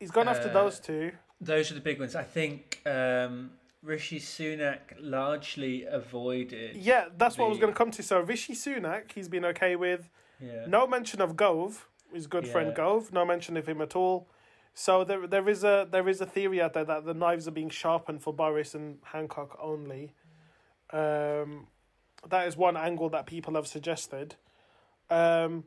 [0.00, 1.12] he's gone after Uh, those two.
[1.40, 2.14] those are the big ones.
[2.14, 3.50] I think um,
[3.82, 6.76] Rishi Sunak largely avoided.
[6.76, 8.02] Yeah, that's what I was going to come to.
[8.02, 10.08] So Rishi Sunak, he's been okay with.
[10.40, 10.64] Yeah.
[10.66, 13.12] No mention of Gove, his good friend Gove.
[13.12, 14.28] No mention of him at all.
[14.74, 17.52] So there, there is a there is a theory out there that the knives are
[17.52, 20.14] being sharpened for Boris and Hancock only.
[20.92, 21.66] Um,
[22.28, 24.36] that is one angle that people have suggested.
[25.10, 25.64] Um,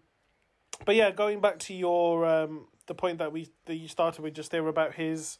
[0.85, 4.33] but yeah, going back to your um, the point that we that you started with
[4.33, 5.37] just there about his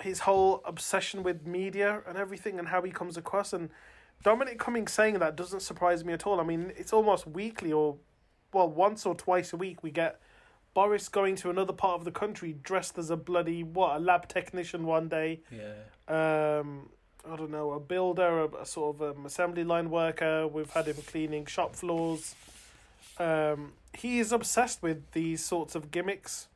[0.00, 3.68] his whole obsession with media and everything and how he comes across and
[4.22, 6.40] Dominic Cummings saying that doesn't surprise me at all.
[6.40, 7.96] I mean, it's almost weekly or
[8.52, 10.20] well, once or twice a week we get
[10.74, 14.28] Boris going to another part of the country dressed as a bloody what, a lab
[14.28, 15.40] technician one day.
[15.50, 16.58] Yeah.
[16.60, 16.90] Um
[17.30, 20.46] I don't know, a builder, a, a sort of um, assembly line worker.
[20.46, 22.34] We've had him cleaning shop floors.
[23.18, 26.48] Um, he is obsessed with these sorts of gimmicks.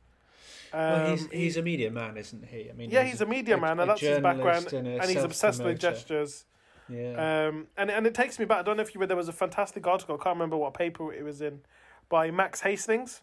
[0.71, 2.69] Um, well, he's he's a media man, isn't he?
[2.69, 5.63] I mean, yeah, he's a media man, and that's his background, journalist and, he's obsessed
[5.63, 6.45] with gestures.
[6.89, 7.47] Yeah.
[7.47, 8.59] Um, and and it takes me back.
[8.59, 9.09] I don't know if you read.
[9.09, 10.17] There was a fantastic article.
[10.19, 11.61] I can't remember what paper it was in,
[12.09, 13.21] by Max Hastings.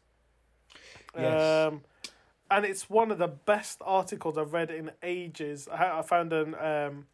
[1.16, 1.69] Yes.
[1.73, 1.83] Um,
[2.51, 5.69] and it's one of the best articles I've read in ages.
[5.71, 7.07] I, I found an um,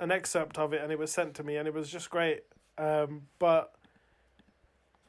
[0.00, 2.44] an excerpt of it, and it was sent to me, and it was just great.
[2.76, 3.74] Um, but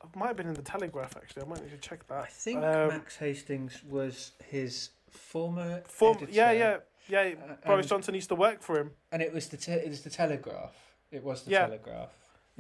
[0.03, 1.43] it might have been in the Telegraph actually.
[1.43, 2.17] I might need to check that.
[2.23, 6.77] I think um, Max Hastings was his former Form, editor, yeah, yeah,
[7.09, 7.19] yeah.
[7.19, 8.91] uh, Boris and- Johnson used to work for him.
[9.11, 10.75] and it was the te- it was the Telegraph.
[11.11, 11.65] It was the Yeah.
[11.65, 12.09] Telegraph.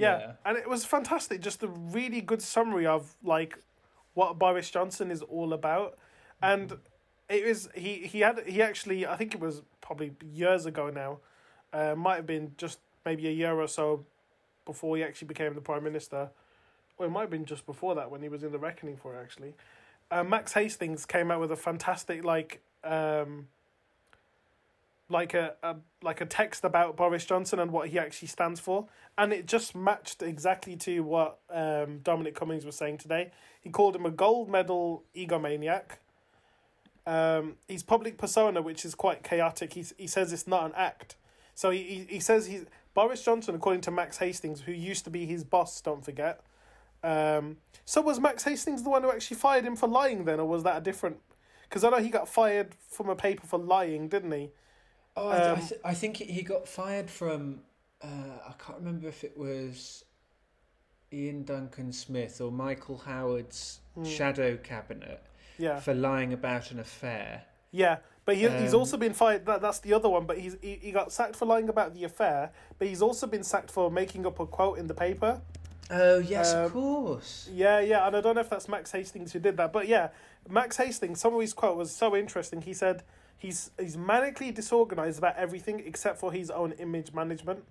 [0.01, 0.31] Yeah.
[0.45, 1.41] and it was fantastic.
[1.41, 3.57] Just a really good summary of like
[4.13, 5.97] what Boris Johnson is all about,
[6.41, 6.77] and
[7.29, 11.19] it was he he had he actually I think it was probably years ago now,
[11.73, 14.05] uh, might have been just maybe a year or so
[14.65, 16.29] before he actually became the prime minister,
[16.97, 19.15] or it might have been just before that when he was in the reckoning for
[19.15, 19.53] it actually.
[20.11, 23.47] Uh, Max Hastings came out with a fantastic like um,
[25.09, 28.87] like a, a like a text about Boris Johnson and what he actually stands for,
[29.17, 33.31] and it just matched exactly to what um, Dominic Cummings was saying today.
[33.59, 35.97] He called him a gold medal egomaniac.
[37.05, 41.15] Um, his public persona, which is quite chaotic, he he says it's not an act.
[41.55, 45.09] So he he, he says he's Boris Johnson, according to Max Hastings, who used to
[45.09, 45.81] be his boss.
[45.81, 46.41] Don't forget.
[47.03, 50.47] Um, so was Max Hastings the one who actually fired him for lying then, or
[50.47, 51.17] was that a different?
[51.63, 54.49] Because I know he got fired from a paper for lying, didn't he?
[55.19, 57.61] Oh, I, th- I, Um, th- I think he got fired from.
[58.01, 58.07] Uh,
[58.47, 60.05] I can't remember if it was
[61.13, 64.03] Iain Duncan Smith or Michael Howard's Hmm.
[64.05, 65.21] shadow cabinet
[65.57, 65.79] Yeah.
[65.79, 67.43] for lying about an affair.
[67.71, 69.45] Yeah, but he, he's Um, also been fired.
[69.45, 70.25] That, that's the other one.
[70.25, 72.51] But he's he, he got sacked for lying about the affair.
[72.77, 75.41] But he's also been sacked for making up a quote in the paper.
[75.91, 77.49] Oh yes, Um, of course.
[77.51, 80.09] Yeah, yeah, and I don't know if that's Max Hastings who did that, but yeah,
[80.47, 81.19] Max Hastings.
[81.19, 82.61] Some of his quote was so interesting.
[82.61, 83.03] He said
[83.39, 87.63] he's he's manically disorganized about everything except for his own image management,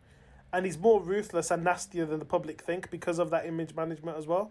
[0.52, 4.18] and he's more ruthless and nastier than the public think because of that image management
[4.18, 4.50] as well.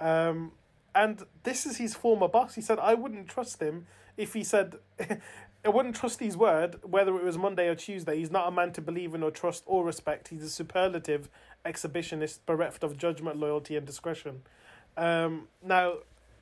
[0.00, 0.52] Um,
[0.94, 2.54] and this is his former boss.
[2.54, 4.76] He said I wouldn't trust him if he said.
[5.64, 8.16] I wouldn't trust his word, whether it was Monday or Tuesday.
[8.16, 10.26] He's not a man to believe in or trust or respect.
[10.26, 11.28] He's a superlative
[11.64, 14.42] exhibitionist bereft of judgment, loyalty, and discretion.
[14.96, 15.98] Um, now,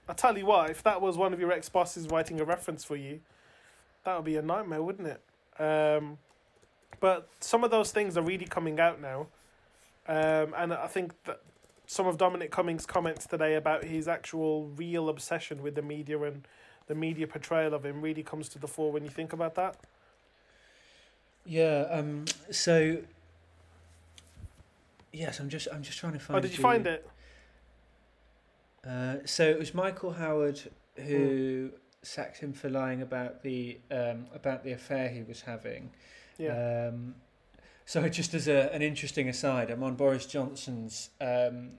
[0.09, 2.83] I tell you what, if that was one of your ex bosses writing a reference
[2.83, 3.21] for you,
[4.05, 5.23] that would be a nightmare, wouldn't it?
[5.63, 6.19] Um,
[7.01, 9.27] but some of those things are really coming out now,
[10.09, 11.41] um, and I think that
[11.87, 16.47] some of Dominic Cummings' comments today about his actual real obsession with the media and
[16.87, 19.77] the media portrayal of him really comes to the fore when you think about that.
[21.45, 21.87] Yeah.
[21.91, 22.27] Um.
[22.51, 22.99] So.
[25.13, 26.39] Yes, I'm just I'm just trying to find.
[26.39, 27.09] Oh, did you find it?
[28.87, 30.61] Uh, so it was Michael Howard
[30.97, 31.71] who
[32.03, 35.91] sacked him for lying about the um, about the affair he was having.
[36.39, 36.89] Yeah.
[36.89, 37.15] Um,
[37.85, 41.73] so just as a, an interesting aside, I'm on Boris Johnson's um,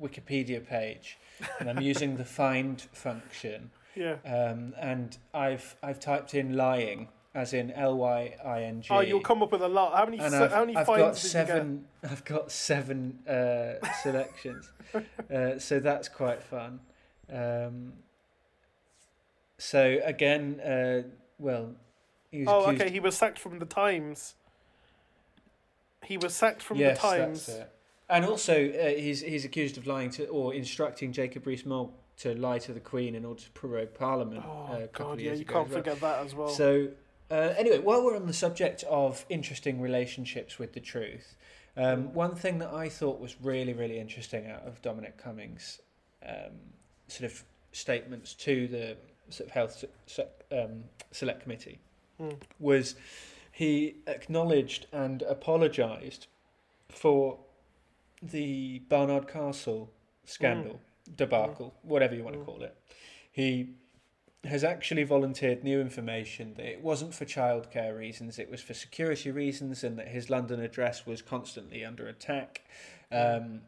[0.00, 1.18] Wikipedia page,
[1.58, 4.16] and I'm using the find function, yeah.
[4.24, 8.88] um, and I've I've typed in lying as in L Y I N G.
[8.90, 9.96] Oh, you'll come up with a lot.
[9.96, 10.18] How many?
[10.18, 11.84] and I've, how many I've finds got seven.
[12.02, 14.70] I've got seven uh, selections,
[15.32, 16.80] uh, so that's quite fun.
[17.32, 17.92] Um,
[19.60, 21.02] so again, uh,
[21.38, 21.74] well,
[22.30, 22.48] he was?
[22.48, 22.92] Oh, accused- okay.
[22.92, 24.34] He was sacked from the Times.
[26.04, 27.46] He was sacked from yes, the Times.
[27.46, 27.72] that's it.
[28.08, 32.58] And also, uh, he's he's accused of lying to or instructing Jacob Rees-Mogg to lie
[32.58, 34.42] to the Queen in order to prorogue Parliament.
[34.44, 35.78] Oh uh, a couple God, of yeah, years you can't well.
[35.78, 36.48] forget that as well.
[36.48, 36.88] So,
[37.30, 41.36] uh, anyway, while we're on the subject of interesting relationships with the truth,
[41.76, 45.80] um, one thing that I thought was really, really interesting out of Dominic Cummings'
[46.26, 46.56] um,
[47.08, 48.96] sort of statements to the
[49.30, 49.84] sort of health
[50.52, 51.78] um, select committee
[52.18, 52.32] Hmm.
[52.58, 52.96] was
[53.52, 56.26] he acknowledged and apologised
[56.88, 57.38] for
[58.22, 59.90] the Barnard Castle
[60.24, 60.80] scandal,
[61.16, 62.44] debacle, whatever you want to Mm.
[62.46, 62.76] call it.
[63.32, 63.74] He
[64.44, 69.30] has actually volunteered new information that it wasn't for childcare reasons, it was for security
[69.30, 72.62] reasons, and that his London address was constantly under attack.
[73.12, 73.62] Um,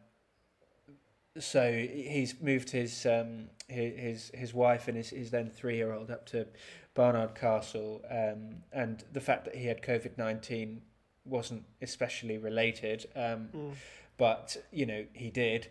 [1.38, 5.92] so he's moved his um, his his, his wife and his, his then three year
[5.92, 6.46] old up to
[6.94, 10.82] Barnard Castle, um, and the fact that he had COVID nineteen
[11.24, 13.72] wasn't especially related, um, Mm.
[14.18, 15.68] but you know he did.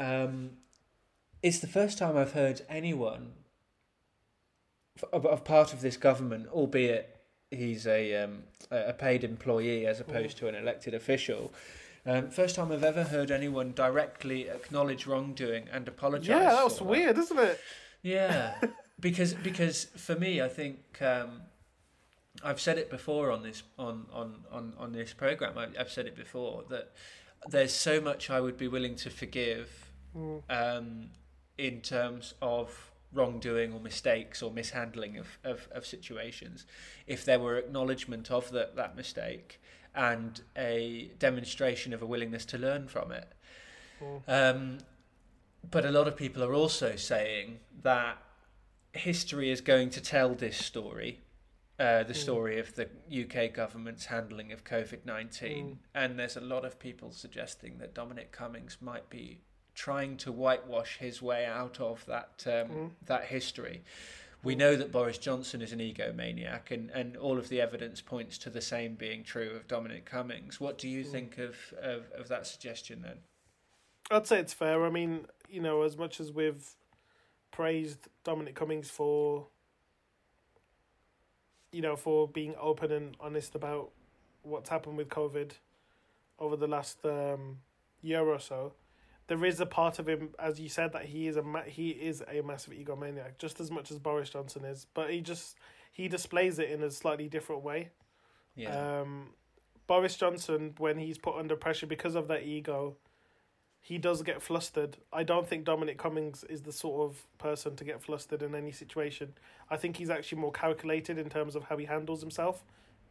[0.00, 0.52] Um,
[1.42, 3.32] it's the first time I've heard anyone
[4.96, 9.86] f- of, of part of this government, albeit he's a um, a a paid employee
[9.86, 11.52] as opposed to an elected official.
[12.04, 16.28] Um, first time I've ever heard anyone directly acknowledge wrongdoing and apologise.
[16.30, 17.60] yeah, that was weird, isn't it?
[18.02, 18.54] Yeah,
[19.00, 21.42] because because for me, I think um,
[22.42, 25.56] I've said it before on this on on on, on this program.
[25.56, 26.92] I, I've said it before that
[27.48, 30.42] there's so much I would be willing to forgive Mm.
[30.50, 31.08] um,
[31.56, 36.66] in terms of wrongdoing or mistakes or mishandling of, of, of situations
[37.06, 39.58] if there were acknowledgement of that that mistake
[39.94, 43.28] and a demonstration of a willingness to learn from it.
[44.02, 44.22] Mm.
[44.26, 44.78] Um,
[45.70, 48.18] but a lot of people are also saying that
[48.92, 51.20] history is going to tell this story,
[51.78, 52.16] uh, the Mm.
[52.16, 55.66] story of the UK government's handling of COVID 19.
[55.66, 55.76] Mm.
[55.94, 59.40] And there's a lot of people suggesting that Dominic Cummings might be
[59.74, 62.90] trying to whitewash his way out of that, um, Mm.
[63.06, 63.82] that history.
[64.44, 68.38] We know that Boris Johnson is an egomaniac, and, and all of the evidence points
[68.38, 70.58] to the same being true of Dominic Cummings.
[70.58, 73.18] What do you think of, of, of that suggestion then?
[74.10, 74.84] I'd say it's fair.
[74.84, 76.68] I mean, you know, as much as we've
[77.52, 79.46] praised Dominic Cummings for,
[81.70, 83.90] you know, for being open and honest about
[84.42, 85.52] what's happened with COVID
[86.40, 87.58] over the last um,
[88.02, 88.72] year or so,
[89.32, 91.88] there is a part of him, as you said, that he is a ma- he
[91.88, 94.86] is a massive egomaniac, just as much as Boris Johnson is.
[94.92, 95.56] But he just
[95.90, 97.88] he displays it in a slightly different way.
[98.54, 99.00] Yeah.
[99.00, 99.30] Um,
[99.86, 102.96] Boris Johnson, when he's put under pressure because of that ego,
[103.80, 104.98] he does get flustered.
[105.14, 108.70] I don't think Dominic Cummings is the sort of person to get flustered in any
[108.70, 109.32] situation.
[109.70, 112.64] I think he's actually more calculated in terms of how he handles himself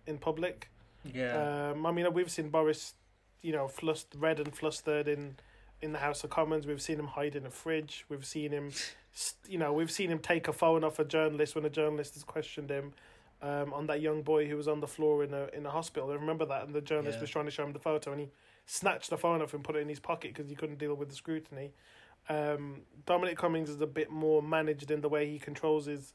[0.05, 0.69] in public.
[1.03, 1.71] yeah.
[1.71, 2.93] Um, I mean, we've seen Boris,
[3.41, 5.37] you know, flust, red and flustered in
[5.81, 6.67] in the House of Commons.
[6.67, 8.05] We've seen him hide in a fridge.
[8.09, 8.71] We've seen him,
[9.47, 12.23] you know, we've seen him take a phone off a journalist when a journalist has
[12.23, 12.93] questioned him.
[13.43, 16.11] Um, on that young boy who was on the floor in a in a hospital,
[16.11, 17.21] I remember that, and the journalist Yeah.
[17.21, 18.29] was trying to show him the photo, and he
[18.67, 21.09] snatched the phone off and put it in his pocket because he couldn't deal with
[21.09, 21.71] the scrutiny.
[22.29, 26.13] Um, Dominic Cummings is a bit more managed in the way he controls his.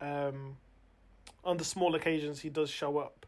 [0.00, 0.56] Um,
[1.44, 3.26] on the small occasions, he does show up.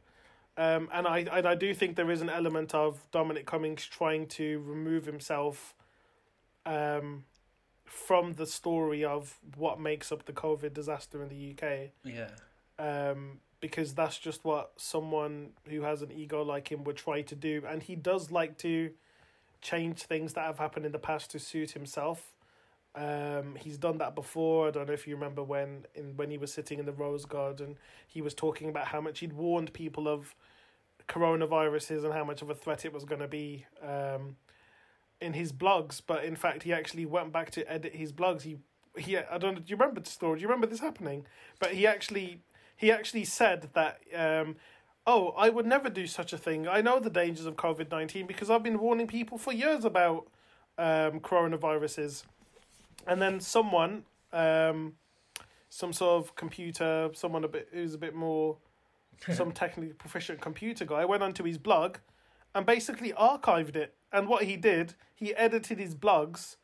[0.58, 4.26] Um, and I and I do think there is an element of Dominic Cummings trying
[4.28, 5.74] to remove himself
[6.64, 7.24] um,
[7.84, 11.90] from the story of what makes up the COVID disaster in the UK.
[12.04, 12.30] Yeah.
[12.78, 17.34] Um, because that's just what someone who has an ego like him would try to
[17.34, 18.90] do, and he does like to
[19.60, 22.32] change things that have happened in the past to suit himself.
[22.96, 24.68] Um, he's done that before.
[24.68, 27.26] I don't know if you remember when in when he was sitting in the Rose
[27.26, 27.76] Garden,
[28.06, 30.34] he was talking about how much he'd warned people of
[31.06, 34.36] coronaviruses and how much of a threat it was going to be um,
[35.20, 36.00] in his blogs.
[36.04, 38.42] But in fact, he actually went back to edit his blogs.
[38.42, 38.56] He
[38.96, 39.56] he I don't.
[39.56, 40.38] Do you remember the story?
[40.38, 41.26] Do you remember this happening?
[41.58, 42.40] But he actually
[42.76, 44.00] he actually said that.
[44.14, 44.56] Um,
[45.06, 46.66] oh, I would never do such a thing.
[46.66, 50.28] I know the dangers of COVID nineteen because I've been warning people for years about
[50.78, 52.24] um, coronaviruses.
[53.06, 54.94] And then someone, um,
[55.68, 58.56] some sort of computer, someone a bit who's a bit more,
[59.32, 61.98] some technically proficient computer guy, went onto his blog,
[62.54, 63.94] and basically archived it.
[64.12, 66.56] And what he did, he edited his blogs,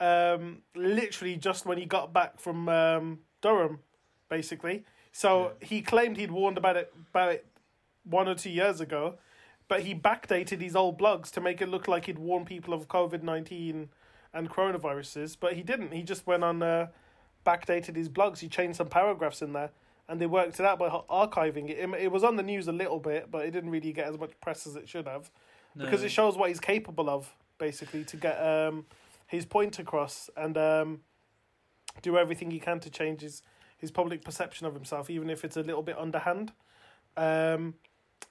[0.00, 3.80] um, literally just when he got back from um, Durham,
[4.28, 4.84] basically.
[5.12, 5.66] So Yeah.
[5.66, 7.46] he claimed he'd warned about it about it
[8.04, 9.16] one or two years ago,
[9.68, 12.88] but he backdated his old blogs to make it look like he'd warned people of
[12.88, 13.88] COVID nineteen
[14.34, 15.92] and coronaviruses, but he didn't.
[15.92, 16.88] He just went on uh,
[17.46, 18.38] backdated his blogs.
[18.38, 19.70] He changed some paragraphs in there,
[20.08, 21.78] and they worked it out by archiving it.
[21.78, 22.12] it.
[22.12, 24.66] Was on the news a little bit, but it didn't really get as much press
[24.66, 25.30] as it should have
[25.76, 28.84] because it shows what he's capable of, basically, to get um,
[29.26, 31.00] his point across and um,
[32.02, 33.42] do everything he can to change his,
[33.76, 36.52] his public perception of himself, even if it's a little bit underhand.
[37.16, 37.74] Um,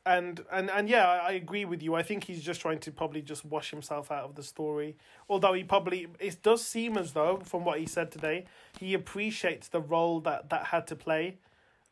[0.06, 1.96] and and and yeah, I, I agree with you.
[1.96, 4.98] I think he's just trying to probably just wash himself out of the story.
[5.30, 8.46] Although he probably it does seem as though, from what he said today,
[8.80, 11.38] he appreciates the role that that had to play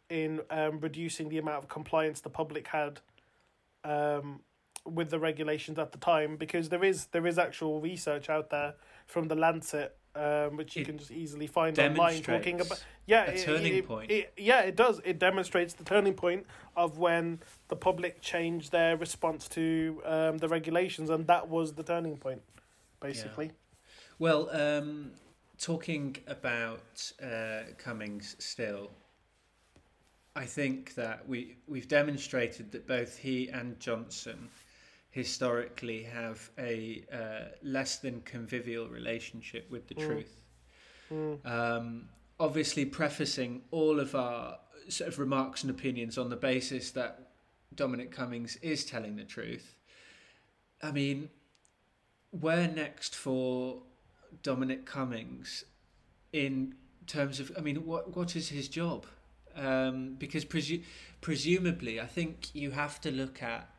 [0.09, 2.99] in um, reducing the amount of compliance the public had
[3.83, 4.41] um,
[4.85, 6.35] with the regulations at the time.
[6.35, 8.75] Because there is there is actual research out there
[9.05, 9.97] from the Lancet.
[10.13, 13.77] Um, which you It can just easily find online talking about yeah a it- turning
[13.77, 14.11] it- point.
[14.11, 16.45] it- yeah it does it demonstrates the turning point
[16.75, 17.39] of when
[17.69, 22.41] the public changed their response to um, the regulations, and that was the turning point,
[22.99, 23.51] basically.
[24.19, 25.11] Well, um,
[25.57, 28.91] talking about uh, Cummings still,
[30.35, 34.49] I think that we we've demonstrated that both he and Johnson
[35.11, 40.05] historically have a uh, less than convivial relationship with the Mm.
[40.07, 40.41] truth.
[41.11, 41.45] Mm.
[41.45, 42.09] Um,
[42.39, 44.57] obviously, prefacing all of our
[44.87, 47.33] sort of remarks and opinions on the basis that
[47.75, 49.75] Dominic Cummings is telling the truth.
[50.81, 51.29] I mean,
[52.31, 53.83] where next for
[54.43, 55.65] Dominic Cummings
[56.31, 57.51] in terms of?
[57.57, 59.05] I mean, what what is his job?
[59.55, 60.83] Um, because presu-
[61.19, 63.69] presumably, I think you have to look at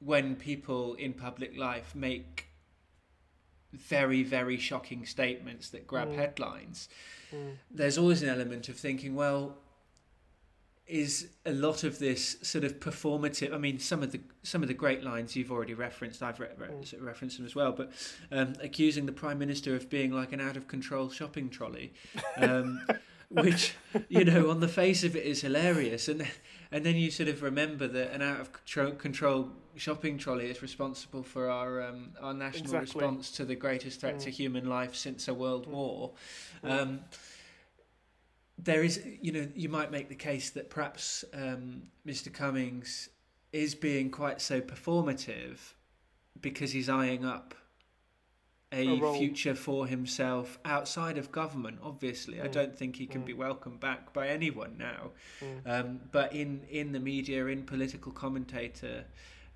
[0.00, 2.46] when people in public life make
[3.72, 6.16] very very shocking statements that grab Mm.
[6.16, 6.88] headlines
[7.32, 7.56] Mm.
[7.70, 9.56] there's always an element of thinking, well,
[10.88, 13.54] is a lot of this sort of performative?
[13.54, 16.48] I mean, some of the some of the great lines you've already referenced, I've re-
[16.48, 16.84] Mm.
[16.84, 17.70] sort of referenced them as well.
[17.70, 17.92] But
[18.32, 21.92] um, accusing the prime minister of being like an out of control shopping trolley,
[22.38, 22.84] um,
[23.28, 23.74] which
[24.08, 26.26] you know, on the face of it is hilarious, and
[26.72, 28.52] and then you sort of remember that an out of
[28.98, 33.04] control shopping trolley is responsible for our um, our national Exactly.
[33.04, 34.34] response to the greatest threat to Mm.
[34.34, 35.70] human life since a world Mm.
[35.72, 36.12] war.
[36.62, 37.00] Um,
[38.58, 42.32] there is, you know, you might make the case that perhaps um, Mr.
[42.32, 43.08] Cummings
[43.52, 45.58] is being quite so performative
[46.40, 47.54] because he's eyeing up
[48.72, 51.78] a, A future for himself outside of government.
[51.82, 52.52] Obviously, I Mm.
[52.52, 53.26] don't think he can Mm.
[53.26, 55.10] be welcomed back by anyone now.
[55.40, 55.60] Mm.
[55.66, 59.04] Um, but in in the media, in political commentator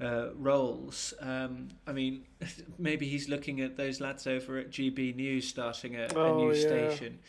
[0.00, 2.26] uh, roles, um, I mean,
[2.78, 6.60] maybe he's looking at those lads over at GB News starting a, a Oh, news
[6.62, 6.66] yeah.
[6.66, 7.20] station.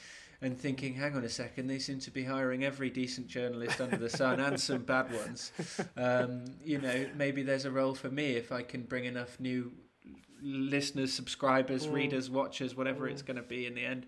[0.41, 3.97] And thinking, hang on a second, they seem to be hiring every decent journalist under
[3.97, 5.51] the sun and some bad ones.
[5.97, 9.71] Um, you know, maybe there's a role for me if I can bring enough new
[10.41, 11.93] listeners, subscribers, Mm.
[11.93, 13.25] readers, watchers, whatever it's Mm.
[13.27, 14.05] going to be in the end.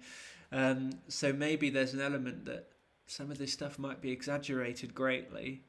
[0.51, 2.69] Um, so maybe there's an element that
[3.05, 5.63] some of this stuff might be exaggerated greatly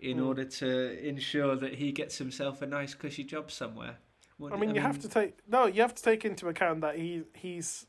[0.00, 0.26] in Mm.
[0.26, 3.98] order to ensure that he gets himself a nice cushy job somewhere.
[4.36, 5.66] What- I mean, you have to take no.
[5.66, 7.86] You have to take into account that he he's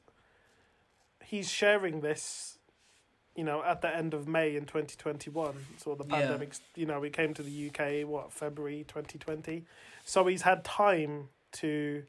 [1.23, 2.59] he's sharing this,
[3.35, 5.65] you know, at the end of May in twenty twenty one.
[5.77, 6.19] So the Yeah.
[6.19, 9.65] pandemic, you know, we came to the UK what February twenty twenty.
[10.03, 12.03] So he's had time to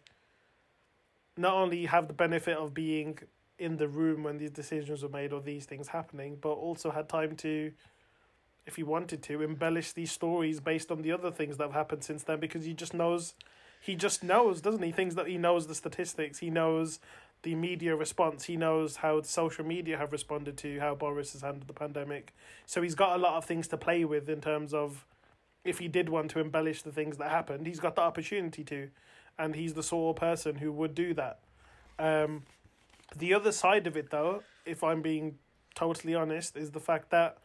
[1.37, 3.19] not only have the benefit of being
[3.59, 7.09] in the room when these decisions were made or these things happening, but also had
[7.09, 7.73] time to,
[8.67, 12.05] if he wanted to, embellish these stories based on the other things that have happened
[12.05, 13.35] since then because he just knows,
[13.81, 14.93] he just knows, doesn't he?
[14.93, 17.01] Things that he knows the statistics, he knows
[17.43, 21.69] the media response, he knows how social media have responded to how Boris has handled
[21.69, 22.35] the pandemic.
[22.67, 25.07] So he's got a lot of things to play with in terms of
[25.65, 28.89] if he did want to embellish the things that happened, he's got the opportunity to,
[29.39, 31.41] and he's the sort of person who would do that.
[31.99, 32.45] Um,
[33.17, 35.39] the other side of it, though, if I'm being
[35.75, 37.39] totally honest, is the fact that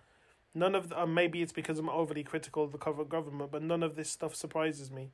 [0.54, 3.62] none of the, uh, maybe it's because I'm overly critical of the current government, but
[3.62, 5.12] none of this stuff surprises me.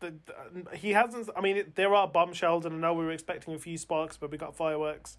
[0.00, 1.28] The, the, he hasn't.
[1.36, 4.16] I mean, it, there are bombshells, and I know we were expecting a few sparks,
[4.16, 5.18] but we got fireworks.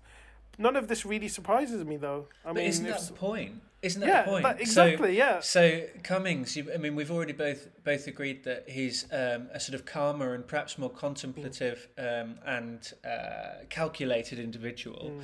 [0.58, 2.28] None of this really surprises me, though.
[2.43, 3.62] I but mean, isn't that the point?
[3.82, 4.43] Isn't that yeah, the point?
[4.43, 5.10] that- exactly.
[5.10, 9.47] So, yeah, So Cummings, you, I mean, we've already both both agreed that he's um,
[9.53, 15.12] a sort of calmer and perhaps more contemplative um, and uh, calculated individual.
[15.14, 15.24] Mm.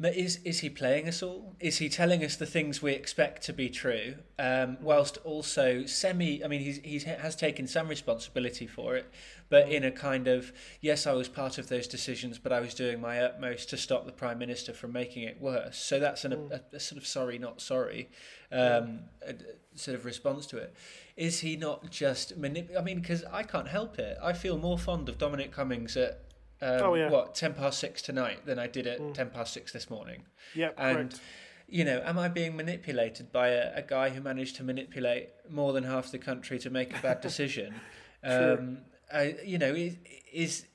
[0.00, 1.54] But is is he playing us all?
[1.60, 6.44] Is he telling us the things we expect to be true, um, whilst also semi?
[6.44, 9.08] I mean, he's he's has taken some responsibility for it,
[9.48, 12.74] but in a kind of yes, I was part of those decisions, but I was
[12.74, 15.78] doing my utmost to stop the prime minister from making it worse.
[15.78, 18.10] So that's an, a, a sort of sorry, not sorry,
[18.50, 19.34] um, a,
[19.76, 20.74] sort of response to it.
[21.16, 22.76] Is he not just manip?
[22.76, 24.18] I mean, because I can't help it.
[24.20, 26.23] I feel more fond of Dominic Cummings at
[26.62, 27.10] um, Oh, yeah.
[27.10, 30.22] what ten past six tonight than I did at ten past six this morning.
[30.54, 31.20] yeah, And correct.
[31.68, 35.72] you know, am I being manipulated by a, a guy who managed to manipulate more
[35.72, 37.74] than half the country to make a bad decision?
[38.22, 38.78] Um,
[39.12, 39.96] I, you know, is,
[40.32, 40.66] is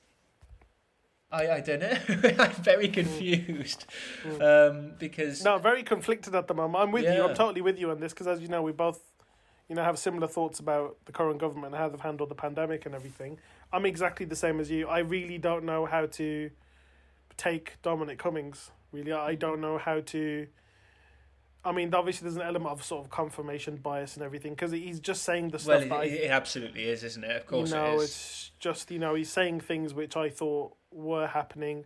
[1.32, 1.98] I I don't know.
[2.40, 3.86] I'm very confused
[4.42, 6.84] um, because No, very conflicted at the moment.
[6.84, 7.24] I'm with you.
[7.24, 9.00] I'm totally with you on this because, as you know, we both,
[9.68, 12.86] you know, have similar thoughts about the current government and how they've handled the pandemic
[12.88, 13.38] and everything.
[13.72, 14.88] I'm exactly the same as you.
[14.88, 16.50] I really don't know how to
[17.38, 18.72] take Dominic Cummings.
[18.92, 20.48] Really, I don't know how to.
[21.64, 25.00] I mean, obviously, there's an element of sort of confirmation bias and everything because he's
[25.00, 27.36] just saying the well, stuff it, that I it absolutely is, isn't it?
[27.36, 28.04] Of course, you know, it is.
[28.04, 31.86] it's just you know he's saying things which I thought were happening,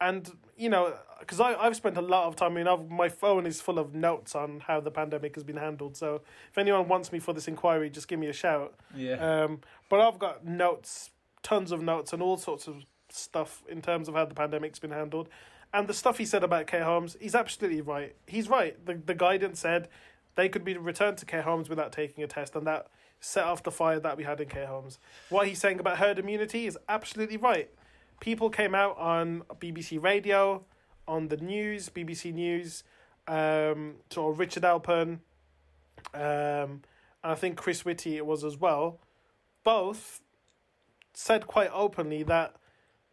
[0.00, 2.52] and you know because I I've spent a lot of time.
[2.52, 5.56] I mean, I've, my phone is full of notes on how the pandemic has been
[5.56, 5.96] handled.
[5.96, 8.74] So if anyone wants me for this inquiry, just give me a shout.
[8.94, 9.14] Yeah.
[9.14, 11.10] Um, but I've got notes,
[11.42, 14.90] tons of notes, and all sorts of stuff in terms of how the pandemic's been
[14.90, 15.28] handled.
[15.72, 18.14] And the stuff he said about care homes, he's absolutely right.
[18.26, 18.84] He's right.
[18.84, 19.88] The the guidance said
[20.34, 22.88] they could be returned to care homes without taking a test, and that
[23.20, 24.98] set off the fire that we had in care homes.
[25.28, 27.70] What he's saying about herd immunity is absolutely right.
[28.20, 30.64] People came out on BBC Radio,
[31.08, 32.84] on the news, BBC News,
[33.28, 35.18] um, sort Richard Halpern,
[36.14, 36.82] um,
[37.22, 39.00] and I think Chris Whitty it was as well.
[39.66, 40.20] Both
[41.12, 42.54] said quite openly that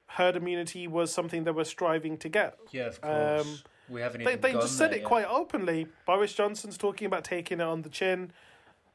[0.05, 2.59] herd immunity was something they were striving to get.
[2.71, 3.41] yeah, of course.
[3.47, 5.05] um, we haven't They even they just said it yet.
[5.05, 5.87] quite openly.
[6.05, 8.31] Boris Johnson's talking about taking it on the chin,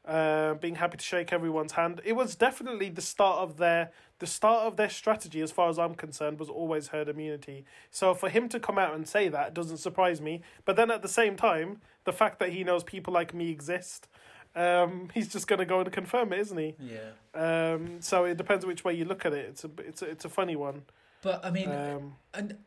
[0.06, 2.00] uh, being happy to shake everyone's hand.
[2.04, 3.90] It was definitely the start of their
[4.20, 7.64] the start of their strategy, as far as I'm concerned, was always herd immunity.
[7.90, 10.42] So for him to come out and say that doesn't surprise me.
[10.64, 14.08] But then at the same time, the fact that he knows people like me exist,
[14.56, 16.74] um, he's just going to go and confirm it, isn't he?
[16.80, 19.46] Yeah, Um, so it depends which way you look at it.
[19.50, 20.82] It's a it's a, it's a funny one.
[21.22, 22.58] but I mean, Um, and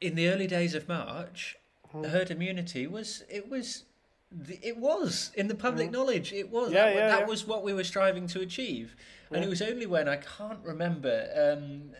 [0.00, 1.56] in the early days of March,
[1.92, 2.04] Hmm.
[2.04, 3.84] herd immunity was it was
[4.30, 6.74] the- it was in the public knowledge it was Hmm.
[6.76, 7.26] Yeah, that, yeah, that yeah.
[7.26, 8.94] was what we were striving to achieve
[9.32, 11.90] and it was only when I can't remember um,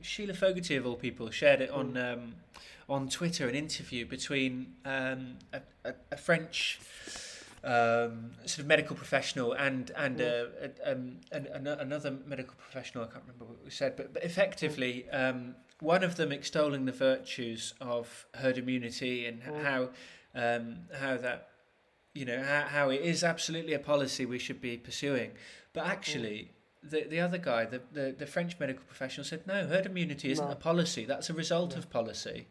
[0.00, 1.78] Sheila Fogarty of all people shared it Hmm.
[1.78, 2.34] on um,
[2.88, 6.80] on Twitter an interview between um, a, a, a French
[7.64, 10.44] um, sort of medical professional and and uh,
[10.84, 13.04] um, an, an, another medical professional.
[13.04, 16.92] I can't remember what we said, but, but effectively, um, one of them extolling the
[16.92, 19.90] virtues of herd immunity and how
[20.34, 21.48] um, how that
[22.12, 25.30] you know how, how it is absolutely a policy we should be pursuing,
[25.72, 26.50] but actually.
[26.86, 29.66] The, the other guy, the, the, the French medical professional, said no.
[29.66, 30.52] Herd immunity isn't No.
[30.52, 31.06] a policy.
[31.06, 32.46] That's a result of policy.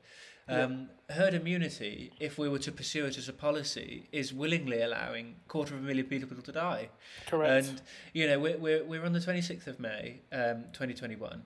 [0.48, 5.36] Um, Herd immunity, if we were to pursue it as a policy, is willingly allowing
[5.46, 6.90] a quarter of a million people to die.
[7.28, 7.68] correct.
[7.68, 7.82] And
[8.14, 11.44] you know, we're we're we're on the twenty sixth of May, um, twenty twenty one.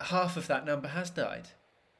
[0.00, 1.48] Half of that number has died.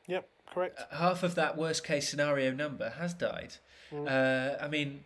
[0.09, 0.79] yep, correct.
[0.81, 3.55] Uh, Half of that worst case scenario number has died.
[3.93, 4.09] Mm.
[4.09, 5.05] Uh, I mean,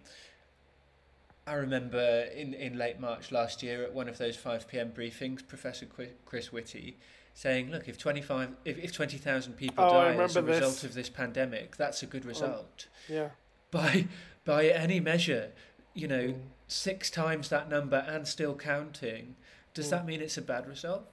[1.47, 4.93] I remember in, in late March last year at one of those 5 p.m.
[4.93, 5.87] briefings, Professor
[6.25, 6.99] Chris Whitty
[7.35, 10.57] saying, look, if 25, if, if 20,000 people Oh, die as a this.
[10.61, 12.87] result of this pandemic, that's a good result.
[13.09, 13.30] Yeah.
[13.70, 14.07] By,
[14.45, 15.51] by any measure,
[15.95, 16.41] you know, Mm.
[16.68, 19.37] six times that number and still counting,
[19.74, 19.91] Does Mm.
[19.91, 21.05] that mean it's a bad result?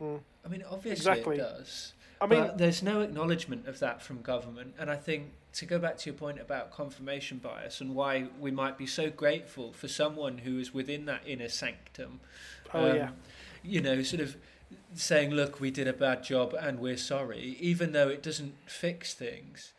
[0.00, 0.20] Mm.
[0.44, 1.34] I mean, obviously Exactly.
[1.34, 1.94] it does.
[2.20, 4.76] I mean, but there's no acknowledgement of that from government.
[4.78, 8.52] And I think to go back to your point about confirmation bias and why we
[8.52, 12.20] might be so grateful for someone who is within that inner sanctum.
[12.72, 13.10] oh um, yeah,
[13.64, 14.36] You know, sort of
[14.94, 19.14] saying, look, we did a bad job and we're sorry, even though it doesn't fix
[19.14, 19.72] things.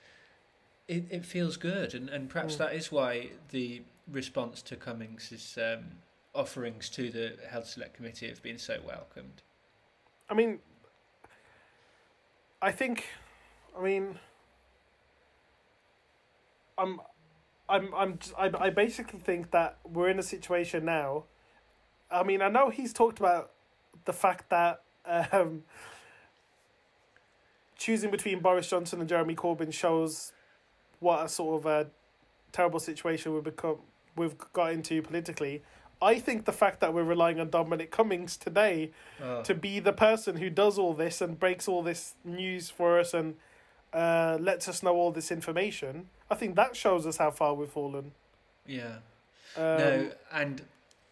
[0.88, 1.94] It, it feels good.
[1.94, 2.60] And, and perhaps Mm.
[2.60, 3.82] that is why the
[4.12, 5.98] response to Cummings' um,
[6.34, 9.42] offerings to the Health Select Committee have been so welcomed.
[10.30, 10.60] I mean,
[12.62, 13.08] I think,
[13.78, 14.20] I mean,
[16.78, 17.00] I'm,
[17.70, 21.24] I'm, I'm, I, I basically think that we're in a situation now.
[22.12, 23.52] I mean, I know he's talked about
[24.06, 25.64] the fact that um,
[27.78, 30.32] choosing between Boris Johnson and Jeremy Corbyn shows
[31.00, 31.88] what a sort of a
[32.52, 33.78] terrible situation we've become
[34.16, 35.62] we've got into politically.
[36.02, 38.92] I think the fact that we're relying on Dominic Cummings today
[39.22, 39.42] Oh.
[39.44, 43.14] to be the person who does all this and breaks all this news for us
[43.14, 43.36] and
[43.94, 46.10] uh, lets us know all this information.
[46.30, 48.12] I think that shows us how far we've fallen.
[48.68, 48.98] Yeah.
[49.58, 50.62] Um, no, and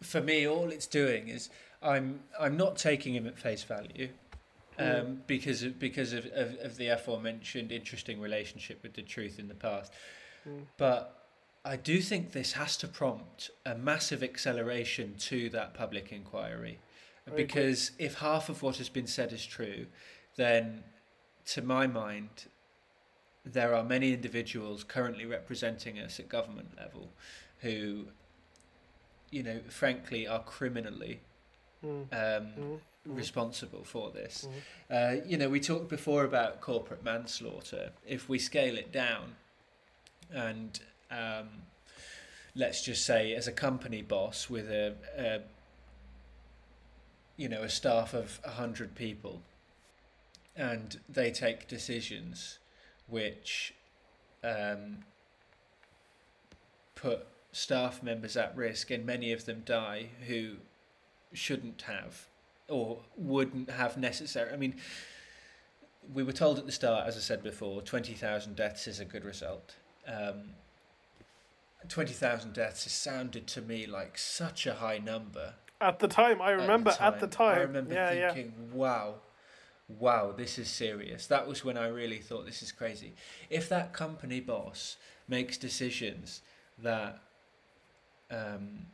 [0.02, 1.48] for me, all it's doing is
[1.84, 4.08] I'm I'm not taking him at face value,
[4.78, 5.26] um, Mm.
[5.26, 9.54] because of because of, of, of the aforementioned interesting relationship with the truth in the
[9.54, 9.92] past.
[10.48, 10.64] Mm.
[10.76, 11.26] But
[11.64, 16.78] I do think this has to prompt a massive acceleration to that public inquiry,
[17.26, 17.44] I agree.
[17.44, 19.86] because if half of what has been said is true,
[20.36, 20.84] then
[21.46, 22.46] to my mind.
[23.46, 27.10] There are many individuals currently representing us at government level
[27.60, 28.06] who
[29.34, 31.33] you know, frankly, are criminally mm,
[31.84, 34.48] um, mm, mm, responsible for this.
[34.90, 35.20] mm.
[35.20, 37.90] Uh, you know, we talked before about corporate manslaughter.
[38.06, 39.36] If we scale it down,
[40.32, 40.80] and
[41.10, 41.48] um,
[42.54, 45.40] let's just say, as a company boss with a, a
[47.36, 49.42] you know, a staff of hundred people,
[50.56, 52.58] and they take decisions
[53.08, 53.74] which
[54.42, 54.98] um,
[56.94, 60.56] put staff members at risk, and many of them die who
[61.34, 62.26] shouldn't have
[62.68, 64.52] or wouldn't have necessary.
[64.52, 64.76] I mean,
[66.12, 69.24] we were told at the start, as I said before, 20,000 deaths is a good
[69.24, 69.74] result.
[70.06, 70.50] Um,
[71.88, 75.54] 20,000 deaths has sounded to me like such a high number.
[75.80, 77.58] At the time, I at the remember at the time.
[77.58, 78.32] I remember yeah, yeah.
[78.32, 79.16] thinking, wow,
[79.88, 81.26] wow, this is serious.
[81.26, 83.14] That was when I really thought this is crazy.
[83.50, 84.96] If that company boss
[85.28, 86.40] makes decisions
[86.82, 87.18] that,
[88.30, 88.86] um,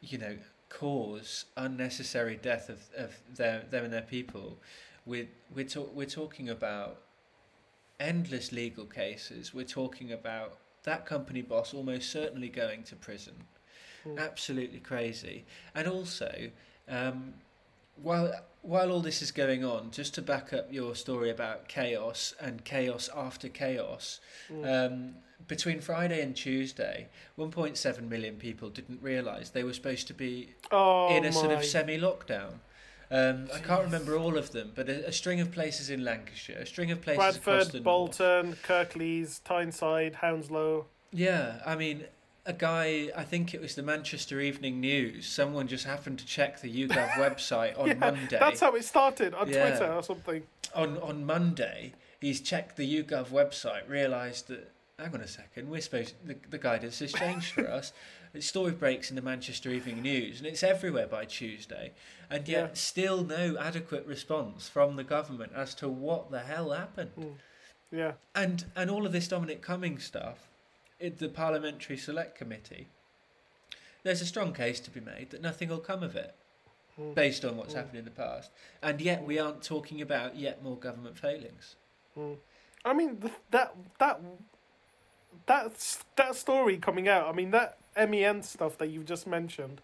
[0.00, 0.36] you know,
[0.68, 4.58] cause unnecessary death of, of their, them and their people,
[5.04, 7.02] we're, we're, talk, we're talking about
[8.00, 9.54] endless legal cases.
[9.54, 13.34] We're talking about that company boss almost certainly going to prison.
[14.06, 14.18] Mm.
[14.18, 15.44] Absolutely crazy.
[15.74, 16.50] And also,
[16.88, 17.34] um,
[18.02, 18.32] while
[18.66, 22.64] while all this is going on, just to back up your story about chaos and
[22.64, 24.64] chaos after chaos, Mm.
[24.86, 25.14] um,
[25.46, 27.08] between Friday and Tuesday,
[27.38, 31.64] 1.7 million people didn't realise they were supposed to be oh in a sort of
[31.64, 32.54] semi-lockdown.
[33.10, 36.58] Um, I can't remember all of them, but a, a string of places in Lancashire,
[36.58, 38.18] a string of places across the Bradford, north.
[38.18, 40.86] Bolton, Kirklees, Tyneside, Hounslow.
[41.12, 42.04] Yeah, I mean,
[42.46, 46.60] a guy, I think it was the Manchester Evening News, someone just happened to check
[46.60, 48.38] the YouGov website on Yeah, Monday.
[48.38, 49.68] That's how it started on Yeah.
[49.76, 50.42] Twitter or something.
[50.74, 55.80] on, on Monday, he's checked the YouGov website, realised that, hang on a second, we're
[55.80, 57.92] supposed, the, the guidance has changed for us.
[58.32, 61.92] The story breaks in the Manchester Evening News, and it's everywhere by Tuesday,
[62.28, 62.74] and yet Yeah.
[62.74, 67.12] still no adequate response from the government as to what the hell happened.
[67.14, 67.28] Hmm.
[67.90, 68.12] Yeah.
[68.34, 70.45] And and all of this Dominic Cummings stuff,
[71.00, 72.88] the Parliamentary Select Committee,
[74.02, 76.34] there's a strong case to be made that nothing will come of it,
[76.98, 77.14] Mm.
[77.14, 77.76] based on what's Mm.
[77.76, 78.50] happened in the past.
[78.82, 81.76] And yet we aren't talking about yet more government failings.
[82.16, 82.38] Mm.
[82.84, 84.20] I mean th- that that
[85.46, 87.26] that that story coming out.
[87.28, 89.80] I mean that MEN stuff that you've just mentioned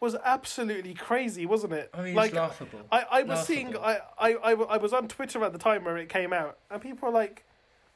[0.00, 1.90] was absolutely crazy, wasn't it?
[1.92, 2.80] I mean, like it's laughable.
[2.92, 5.96] I, I was seeing I, I, I, I was on Twitter at the time where
[5.98, 7.44] it came out, and people were like,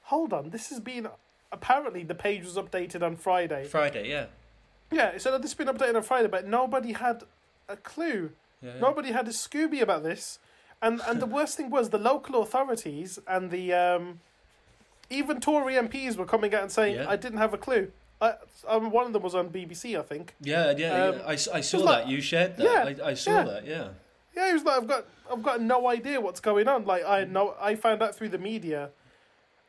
[0.02, 1.08] "Hold on, this has been
[1.52, 4.26] apparently the page was updated on Friday." Friday, yeah.
[4.90, 7.22] Yeah, it said that this has been updated on Friday, but nobody had
[7.68, 8.32] a clue.
[8.60, 8.80] yeah, yeah.
[8.80, 10.38] Nobody had a Scooby about this,
[10.80, 14.20] and and the worst thing was the local authorities and the um,
[15.10, 17.08] even Tory MPs were coming out and saying, Yeah.
[17.08, 17.90] "I didn't have a clue."
[18.20, 18.34] I,
[18.68, 20.34] um, one of them was on BBC, I think.
[20.40, 21.22] Yeah, yeah, Um, yeah.
[21.26, 21.84] I, I saw that.
[21.84, 22.62] like- you shared that.
[22.98, 23.44] Yeah, I, I saw yeah.
[23.44, 23.88] that, yeah.
[24.36, 27.24] Yeah, he was like, "I've got, I've got no idea what's going on." Like I
[27.24, 28.90] know, I found out through the media.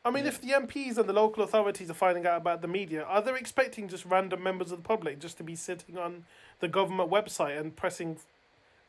[0.05, 3.03] I mean, if the MPs and the local authorities are finding out about the media,
[3.03, 6.25] are they expecting just random members of the public just to be sitting on
[6.59, 8.17] the government website and pressing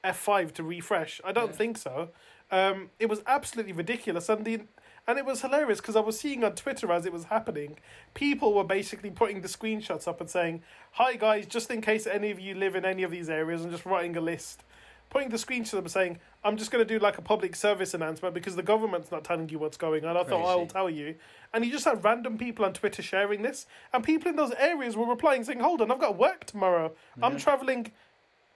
[0.04, 1.20] F5 to refresh.
[1.24, 1.56] I don't Yeah.
[1.56, 2.10] think so.
[2.50, 4.28] Um, it was absolutely ridiculous.
[4.28, 4.60] And, the,
[5.06, 7.78] and it was hilarious because I was seeing on Twitter as it was happening,
[8.12, 10.62] people were basically putting the screenshots up and saying,
[10.92, 13.72] Hi guys, just in case any of you live in any of these areas, and
[13.72, 14.62] just writing a list.
[15.10, 17.94] Putting the screenshots up and saying, I'm just going to do like a public service
[17.94, 20.16] announcement because the government's not telling you what's going on.
[20.16, 21.14] I thought I will tell you.
[21.52, 24.96] And you just had random people on Twitter sharing this, and people in those areas
[24.96, 26.92] were replying saying, Hold on, I've got work tomorrow.
[27.22, 27.92] I'm traveling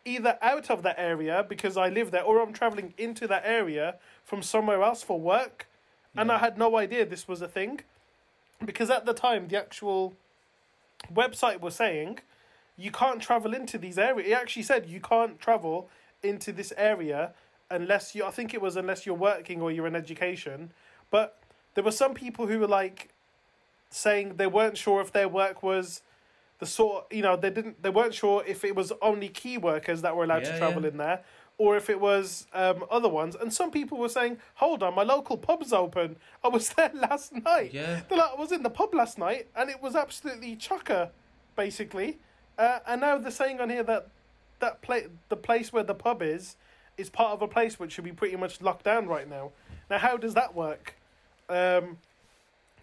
[0.05, 3.96] either out of that area because I live there, or I'm traveling into that area
[4.24, 5.68] from somewhere else for work.
[6.16, 7.82] And I had no idea this was a thing
[8.64, 10.16] because at the time, the actual
[11.14, 12.18] website was saying
[12.76, 14.28] you can't travel into these areas.
[14.28, 15.88] It actually said you can't travel
[16.22, 17.32] into this area
[17.70, 20.72] unless you, I think it was unless you're working or you're in education.
[21.10, 21.38] But
[21.74, 23.10] there were some people who were like
[23.90, 26.02] saying they weren't sure if their work was
[26.58, 30.02] the sort you know they didn't they weren't sure if it was only key workers
[30.02, 30.88] that were allowed Yeah, to travel yeah.
[30.88, 31.20] in there
[31.56, 35.04] or if it was um, other ones and some people were saying hold on my
[35.04, 38.00] local pub's open i was there last night Yeah.
[38.10, 41.10] Like, i was in the pub last night and it was absolutely chocker
[41.56, 42.18] basically
[42.58, 44.08] uh, and now they're saying on here that
[44.61, 46.56] that pla- the place where the pub is
[46.96, 49.52] is part of a place which should be pretty much locked down right now
[49.90, 50.94] now how does that work
[51.48, 51.98] um,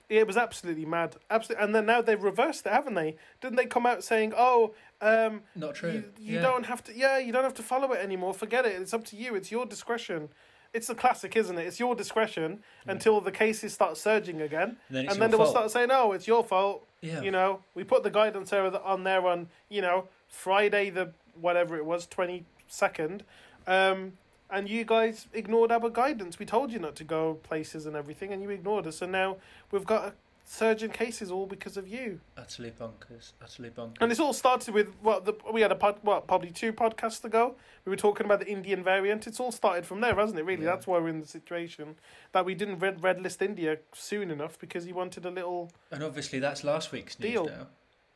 [0.08, 1.16] it was absolutely mad.
[1.32, 3.16] Absolutely, and then now they've reversed it, haven't they?
[3.42, 5.92] Didn't they come out saying, "Oh, um, Not true.
[5.92, 6.42] you, you Yeah.
[6.44, 6.96] don't have to.
[6.96, 8.34] Yeah, you don't have to follow it anymore.
[8.36, 8.80] Forget it.
[8.80, 9.34] It's up to you.
[9.36, 10.30] It's your discretion."
[10.74, 11.66] It's the classic, isn't it?
[11.66, 15.46] It's your discretion until the cases start surging again, And then and then they your
[15.46, 15.56] will fault.
[15.56, 17.22] start saying, "Oh, it's your fault." Yeah.
[17.22, 21.86] You know, we put the guidance on there on you know Friday the whatever it
[21.86, 23.24] was twenty second,
[23.68, 24.14] um,
[24.50, 26.40] and you guys ignored our guidance.
[26.40, 29.02] We told you not to go places and everything, and you ignored us.
[29.02, 29.38] And now
[29.72, 30.14] we've got a
[30.48, 32.20] surge in cases all because of you.
[32.38, 33.32] Utterly bonkers.
[33.42, 33.98] Utterly bonkers.
[34.00, 37.24] And this all started with what the we had a pod, what probably two podcasts
[37.24, 37.56] ago.
[37.86, 39.28] We were talking about the Indian variant.
[39.28, 40.44] It's all started from there, hasn't it?
[40.44, 40.72] Really, Yeah.
[40.72, 41.96] that's why we're in the situation
[42.32, 45.72] that we didn't red red list India soon enough because he wanted a little.
[45.92, 47.46] And obviously, that's last week's news Deal.
[47.46, 47.68] now.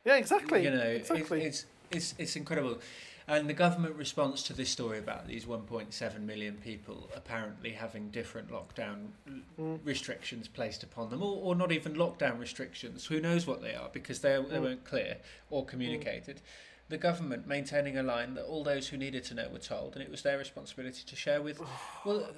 [0.04, 0.62] Yeah, exactly.
[0.64, 1.42] You know, exactly.
[1.42, 2.78] it's, it's it's it's incredible.
[3.30, 8.48] And the government response to this story about these 1.7 million people apparently having different
[8.50, 9.10] lockdown
[9.56, 9.78] Mm.
[9.84, 13.06] restrictions placed upon them, or, or not even lockdown restrictions.
[13.06, 14.62] Who knows what they are because they they Mm.
[14.62, 15.18] weren't clear
[15.48, 16.40] or communicated.
[16.88, 20.02] The government maintaining a line that all those who needed to know were told, and
[20.02, 21.60] it was their responsibility to share with
[22.04, 22.34] well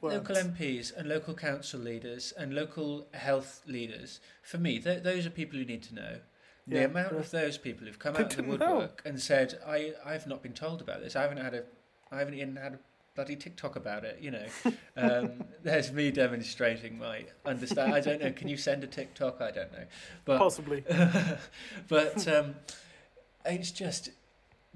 [0.00, 0.36] Well, local.
[0.36, 4.20] MPs and local council leaders and local health leaders.
[4.42, 6.20] For me, th- those are people who need to know.
[6.66, 7.18] The Yeah, amount yeah.
[7.18, 8.74] of those people who've come They out of the didn't know.
[8.74, 11.16] woodwork and said, "I I've not been told about this.
[11.16, 11.64] I haven't had a,
[12.12, 12.78] I haven't even had a
[13.14, 14.46] bloody TikTok about it." You know,
[14.96, 17.92] um, there's me demonstrating my understand.
[17.94, 18.30] I don't know.
[18.32, 19.40] Can you send a TikTok?
[19.40, 19.84] I don't know,
[20.24, 20.84] but Possibly.
[21.88, 22.54] but um,
[23.44, 24.10] it's just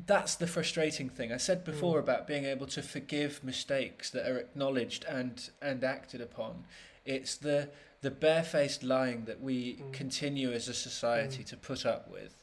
[0.07, 1.33] that's the frustrating thing.
[1.33, 2.03] I said before Mm.
[2.05, 6.65] about being able to forgive mistakes that are acknowledged and and acted upon.
[7.05, 7.69] It's the
[8.05, 9.93] the barefaced lying that we Mm.
[9.95, 12.35] continue as a society to put up with.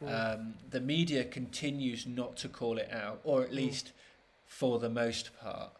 [0.00, 0.08] Mm.
[0.08, 3.54] Um, the media continues not to call it out, or at Mm.
[3.56, 3.92] least
[4.46, 5.72] for the most part.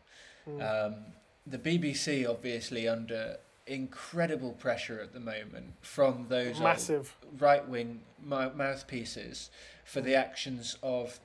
[0.48, 0.60] Mm.
[0.60, 1.04] Um,
[1.46, 7.14] the BBC, obviously, under incredible pressure at the moment from those Massive.
[7.38, 9.48] right wing mouthpieces
[9.84, 11.20] for the actions of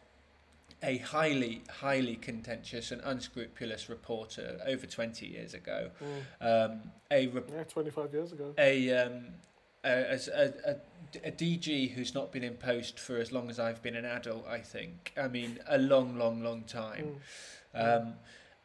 [0.84, 5.90] a highly, highly contentious and unscrupulous reporter over 20 years ago.
[6.42, 6.72] Mm.
[6.72, 8.54] Um, a, re- Yeah, 25 years ago.
[8.58, 9.26] a, um,
[9.84, 10.54] a, as a,
[11.24, 14.06] a, a DG who's not been in post for as long as I've been an
[14.06, 15.14] adult, I think.
[15.18, 17.22] I mean, a long, long, long time.
[17.76, 17.98] Mm.
[18.02, 18.14] Um,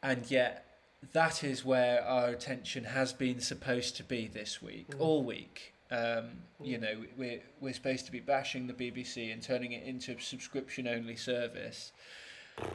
[0.03, 0.65] and yet,
[1.13, 4.99] that is where our attention has been supposed to be this week, Mm.
[4.99, 5.73] all week.
[5.91, 6.29] Um,
[6.63, 10.21] you know, we're, we're supposed to be bashing the BBC and turning it into a
[10.21, 11.91] subscription only service.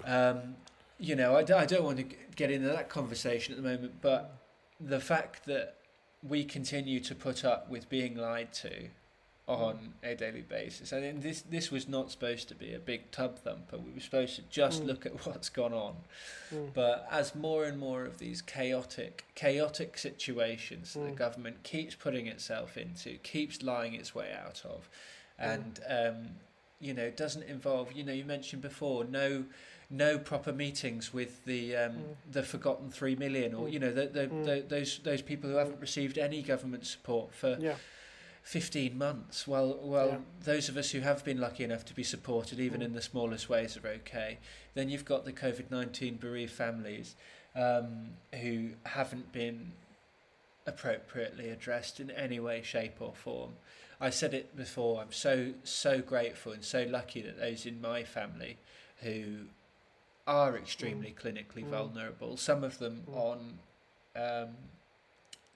[0.05, 0.57] Um,
[0.99, 4.37] you know, I, I don't want to get into that conversation at the moment, but
[4.81, 5.77] the fact that
[6.23, 8.89] we continue to put up with being lied to
[9.49, 10.93] on a daily basis.
[10.93, 13.79] I mean, this this was not supposed to be a big tub thumper.
[13.79, 14.87] We were supposed to just Mm.
[14.87, 15.95] look at what's gone on.
[16.53, 16.75] Mm.
[16.75, 21.17] But as more and more of these chaotic chaotic situations that the Mm.
[21.17, 24.89] government keeps putting itself into, keeps lying its way out of,
[25.41, 25.55] Mm.
[25.55, 26.29] and um,
[26.81, 27.93] you know doesn't involve.
[27.93, 29.45] You know, you mentioned before no.
[29.89, 32.17] No proper meetings with the um, Mm.
[32.33, 33.73] the forgotten three million, or Mm.
[33.73, 34.45] you know the, the, Mm.
[34.45, 37.77] the, those those people who haven't received any government support for Yeah.
[38.47, 39.49] 15 months.
[39.49, 40.19] Well, well, Yeah.
[40.45, 42.85] those of us who have been lucky enough to be supported, even Mm.
[42.85, 44.39] in the smallest ways, are okay.
[44.75, 47.17] Then you've got the COVID 19 bereaved families
[47.57, 49.73] um, who haven't been
[50.65, 53.57] appropriately addressed in any way, shape, or form.
[54.01, 58.05] I said it before, I'm so, so grateful and so lucky that those in my
[58.05, 58.59] family
[58.99, 59.47] who
[60.27, 62.37] are extremely clinically vulnerable.
[62.37, 63.59] Some of them on
[64.15, 64.57] um,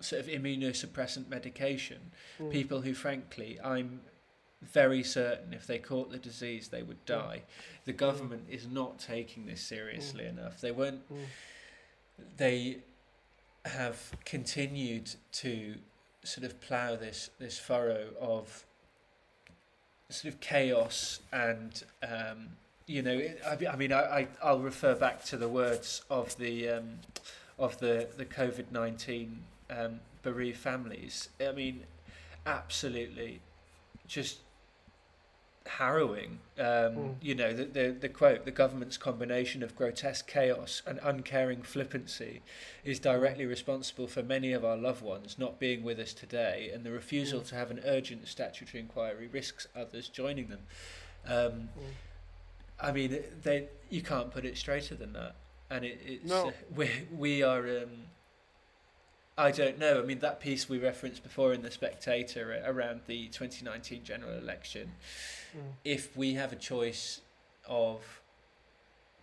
[0.01, 2.11] sort of immunosuppressant medication.
[2.39, 2.51] Hmm.
[2.51, 4.01] People who, frankly, I'm
[4.63, 7.13] very certain if they caught the disease they would hmm.
[7.13, 7.43] die.
[7.85, 7.99] The hmm.
[7.99, 10.61] government is not taking this seriously enough.
[10.61, 11.03] They weren't.
[12.37, 12.79] They
[13.65, 15.77] have continued to
[16.25, 18.65] sort of plough this this furrow of
[20.09, 22.49] sort of chaos and um,
[22.87, 26.69] you know I, I mean I, I I'll refer back to the words of the
[26.69, 26.99] um,
[27.59, 31.29] of the the COVID nineteen um, bereaved families.
[31.41, 31.85] I mean,
[32.47, 33.41] absolutely,
[34.07, 34.39] just
[35.67, 36.41] harrowing.
[36.59, 36.65] Um,
[36.97, 37.15] Mm.
[37.21, 42.43] You know, the, the the quote: "The government's combination of grotesque chaos and uncaring flippancy
[42.85, 46.85] is directly responsible for many of our loved ones not being with us today, and
[46.85, 47.49] the refusal Mm.
[47.49, 50.67] to have an urgent statutory inquiry risks others joining them."
[51.27, 51.95] Um, Mm.
[52.83, 55.35] I mean, they you can't put it straighter than that,
[55.69, 56.49] and it, it's No.
[56.49, 57.67] uh, we we are.
[57.83, 58.07] Um,
[59.41, 60.01] I don't know.
[60.01, 64.93] I mean, that piece we referenced before in the Spectator around the 2019 general election.
[65.57, 65.61] Mm.
[65.85, 67.23] If we have a choice
[67.67, 68.21] of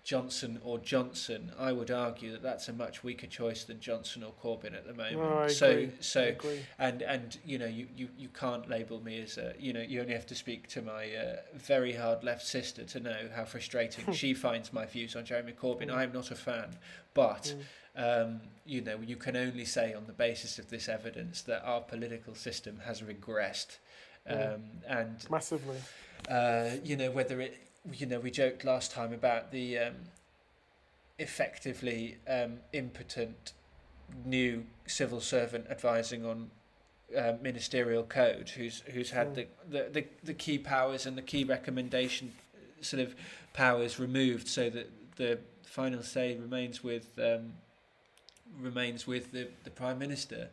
[0.03, 4.31] Johnson or Johnson, I would argue that that's a much weaker choice than Johnson or
[4.41, 5.17] Corbyn at the moment.
[5.17, 6.33] No, so so
[6.79, 9.99] and and you know you, you, you can't label me as a you know you
[9.99, 14.11] only have to speak to my uh, very hard left sister to know how frustrating
[14.13, 15.89] she finds my views on Jeremy Corbyn.
[15.89, 15.95] Mm.
[15.95, 16.77] I am not a fan,
[17.13, 17.63] but Mm.
[17.97, 21.81] Um, you know you can only say on the basis of this evidence that our
[21.81, 23.77] political system has regressed,
[24.29, 24.59] um, Mm.
[24.87, 25.77] and Massively.
[26.29, 27.57] uh, you know whether it
[27.91, 29.95] you know we joked last time about the um,
[31.19, 33.53] effectively um, impotent
[34.25, 36.49] new civil servant advising on
[37.17, 39.35] uh, ministerial code who's who's had Mm.
[39.35, 42.33] the, the, the, the key powers and the key recommendation
[42.81, 43.15] sort of
[43.53, 47.53] powers removed so that the final say remains with um,
[48.59, 50.49] remains with the, the prime minister.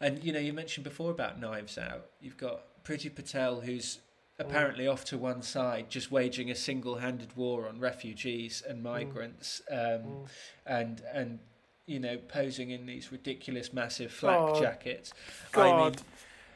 [0.00, 2.06] And you know you mentioned before about knives out.
[2.20, 3.98] You've got Priti Patel who's
[4.40, 9.76] apparently off to one side just waging a single-handed war on refugees and migrants um,
[9.78, 10.28] Mm.
[10.66, 11.38] and and
[11.86, 15.12] you know posing in these ridiculous massive flak Oh, jackets.
[15.50, 15.94] God, I mean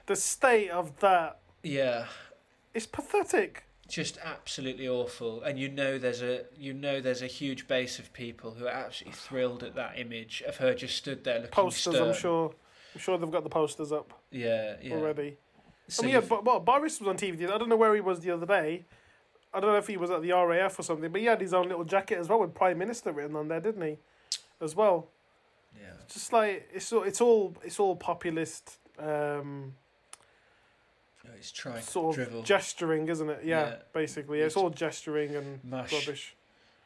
[0.06, 2.06] the state of that yeah.
[2.74, 3.64] it's pathetic.
[3.92, 8.10] Just absolutely awful and you know there's a you know there's a huge base of
[8.14, 11.94] people who are absolutely thrilled at that image of her just stood there looking Posters,
[11.94, 12.08] stern.
[12.08, 12.54] I'm sure.
[12.94, 15.36] I'm sure they've got the posters up yeah yeah already.
[15.88, 17.42] So I mean, yeah, but, but Boris was on TV.
[17.50, 18.86] I don't know where he was the other day.
[19.52, 21.52] I don't know if he was at the RAF or something, but he had his
[21.52, 23.98] own little jacket as well with Prime Minister written on there, didn't he?
[24.58, 25.08] As well.
[25.78, 29.74] yeah Just like it's all, it's all it's all populist um,
[31.42, 33.40] it's try sort of drivel gesturing, isn't it?
[33.44, 33.76] Yeah, Yeah.
[33.92, 36.36] basically, it's It's- all gesturing and mush rubbish.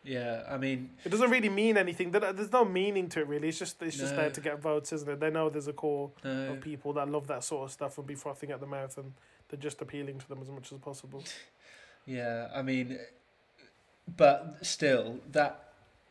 [0.02, 2.10] yeah I mean It doesn't really mean anything.
[2.10, 3.48] There's no meaning to it really.
[3.48, 5.20] It's just it's just there to get votes, isn't it?
[5.20, 8.06] They know there's a core no of people that love that sort of stuff and
[8.06, 9.12] be frothing at the mouth, and
[9.48, 11.22] they're just appealing to them as much as possible.
[12.08, 13.00] Yeah, I mean,
[14.16, 15.65] but still, that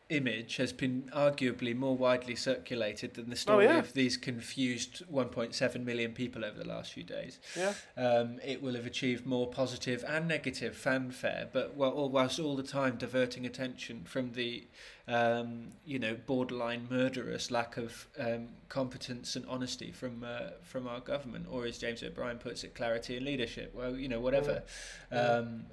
[0.08, 3.78] image has been arguably more widely circulated than the story Oh, yeah.
[3.78, 7.40] of these confused 1.7 million people over the last few days.
[7.56, 12.54] Yeah, Um, it will have achieved more positive and negative fanfare, but while, whilst all
[12.54, 14.68] the time diverting attention from the,
[15.08, 21.00] um, you know, borderline murderous lack of um, competence and honesty from uh, from our
[21.00, 23.74] government, or as James O'Brien puts it, clarity and leadership.
[23.74, 24.62] Well, you know, whatever,
[25.10, 25.18] Yeah.
[25.18, 25.66] um,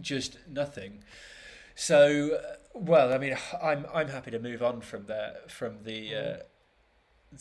[0.00, 1.02] just nothing.
[1.74, 6.14] So, uh, well, I mean, I'm I'm happy to move on from the from the.
[6.14, 6.36] Uh,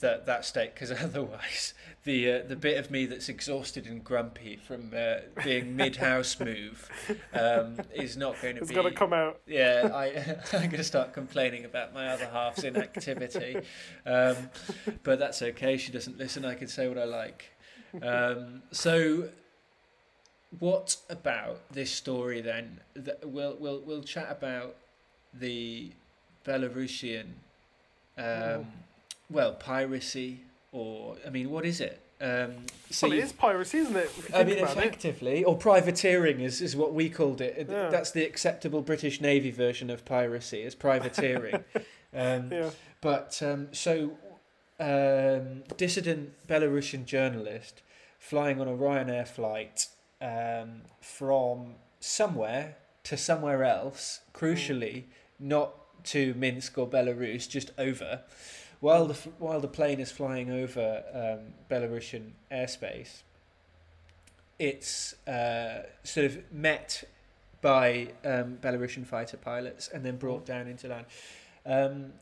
[0.02, 1.74] that that state because otherwise
[2.04, 6.40] the uh, the bit of me that's exhausted and grumpy from uh, being mid house
[6.40, 6.90] move
[7.34, 8.76] um, is not going to it's be.
[8.76, 9.40] got to come out.
[9.46, 10.08] Yeah, I
[10.54, 13.58] I'm going to start complaining about my other half's inactivity,
[14.06, 14.36] um,
[15.04, 15.78] but that's okay.
[15.78, 16.46] She doesn't listen.
[16.46, 17.52] I can say what I like.
[18.02, 19.30] Um, so,
[20.60, 22.80] what about this story then?
[22.96, 24.76] Th- We'll we'll we'll chat about
[25.34, 25.92] the
[26.46, 27.26] Belarusian,
[28.18, 28.66] um, Mm.
[29.30, 30.42] well, piracy
[30.72, 32.00] or I mean, what is it?
[32.22, 34.10] Um, so well, it you- is piracy, isn't it?
[34.34, 34.78] I mean, about it.
[34.78, 37.56] effectively, or privateering is, is what we called it.
[37.58, 37.90] It- Yeah.
[37.90, 41.64] That's the acceptable British Navy version of piracy, is privateering.
[42.14, 42.70] um, Yeah.
[43.02, 44.18] But um, so,
[44.80, 47.82] um, dissident Belarusian journalist
[48.20, 49.88] flying on a Ryanair flight
[50.24, 55.04] um, from somewhere to somewhere else, crucially,
[55.40, 58.22] not to Minsk or Belarus, just over.
[58.80, 63.24] While the while the plane is flying over um, Belarusian airspace,
[64.58, 67.04] it's uh, sort of met
[67.62, 71.06] by um, Belarusian fighter pilots and then brought down into land.
[71.66, 72.14] Um,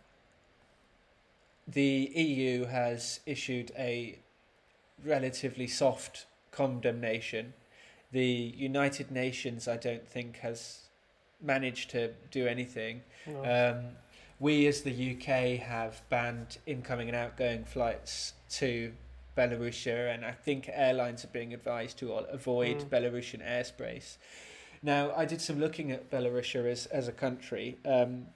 [1.68, 4.20] the EU has issued a
[5.04, 7.54] relatively soft condemnation.
[8.12, 10.82] The United Nations, I don't think, has
[11.42, 13.02] managed to do anything.
[13.26, 13.44] No.
[13.44, 13.86] Um,
[14.40, 18.92] we, as the UK, have banned incoming and outgoing flights to
[19.38, 22.90] Belarusia, and I think airlines are being advised to avoid Mm.
[22.90, 24.18] Belarusian airspace.
[24.84, 27.78] Now, I did some looking at Belarusia as, as a country.
[27.86, 28.28] Um,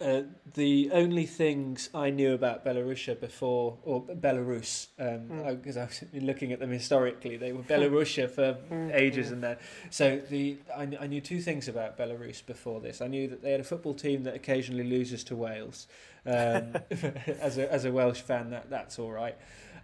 [0.00, 0.22] uh,
[0.54, 5.56] the only things I knew about Belarusia before, or Belarus, Mm.
[5.62, 9.32] because I've been looking at them historically, they were Belarusia for Mm, ages mm.
[9.32, 9.56] and then
[9.90, 13.00] so the I, I knew two things about Belarus before this.
[13.00, 15.86] I knew that they had a football team that occasionally loses to Wales.
[16.26, 16.76] Um,
[17.40, 19.36] as a as a Welsh fan, that that's all right.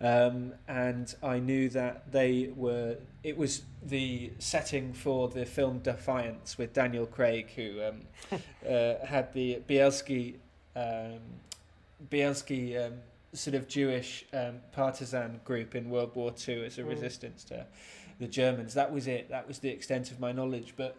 [0.03, 2.97] Um, and I knew that they were.
[3.23, 8.01] It was the setting for the film Defiance with Daniel Craig, who um,
[8.69, 10.35] uh, had the Bielski
[10.75, 11.21] um,
[12.11, 12.95] Bielski um,
[13.33, 16.89] sort of Jewish um, partisan group in World War Two as a Mm.
[16.89, 17.65] resistance to
[18.19, 18.75] the Germans.
[18.75, 19.29] That was it.
[19.31, 20.75] That was the extent of my knowledge.
[20.77, 20.97] But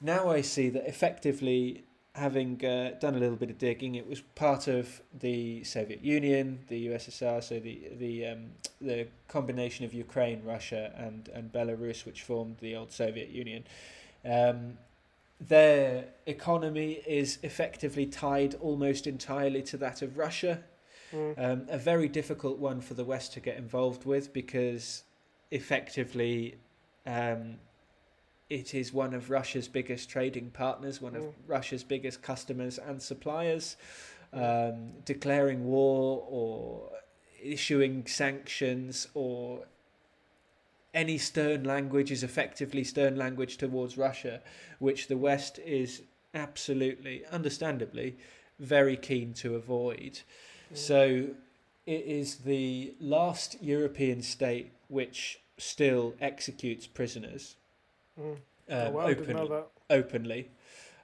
[0.00, 1.84] now I see that effectively,
[2.14, 6.60] having uh, done a little bit of digging, it was part of the Soviet Union,
[6.68, 8.46] the USSR, so the the um,
[8.80, 13.64] the combination of Ukraine, Russia, and and Belarus, which formed the old Soviet Union.
[14.24, 14.78] Um,
[15.40, 20.62] their economy is effectively tied almost entirely to that of Russia.
[21.12, 21.34] Mm.
[21.38, 25.02] Um, a very difficult one for the West to get involved with because
[25.50, 26.56] effectively
[27.06, 27.56] um,
[28.54, 31.34] it is one of Russia's biggest trading partners, one of Mm.
[31.48, 33.76] Russia's biggest customers and suppliers.
[34.32, 36.90] Um, declaring war or
[37.40, 39.66] issuing sanctions or
[40.92, 44.40] any stern language is effectively stern language towards Russia,
[44.80, 46.02] which the West is
[46.32, 48.16] absolutely, understandably,
[48.58, 50.20] very keen to avoid.
[50.72, 50.76] Mm.
[50.76, 50.98] So
[51.86, 57.56] it is the last European state which still executes prisoners
[58.20, 58.32] Mm.
[58.32, 58.38] um,
[58.70, 59.48] oh, wow, I openly.
[59.48, 59.66] that.
[59.90, 60.48] openly.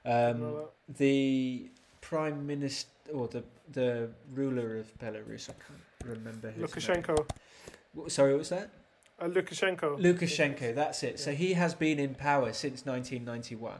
[0.05, 0.65] Didn't know Um,
[0.97, 1.69] the
[2.01, 7.25] prime minister or the the ruler of Belarus, I can't remember his Lukashenko.
[7.95, 8.09] name.
[8.09, 8.69] Sorry, what was that?
[9.19, 9.97] Uh, Lukashenko.
[10.01, 11.19] Lukashenko, that's it.
[11.19, 13.79] So he has been in power since 1991.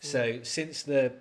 [0.00, 0.46] So Mm.
[0.46, 1.12] since the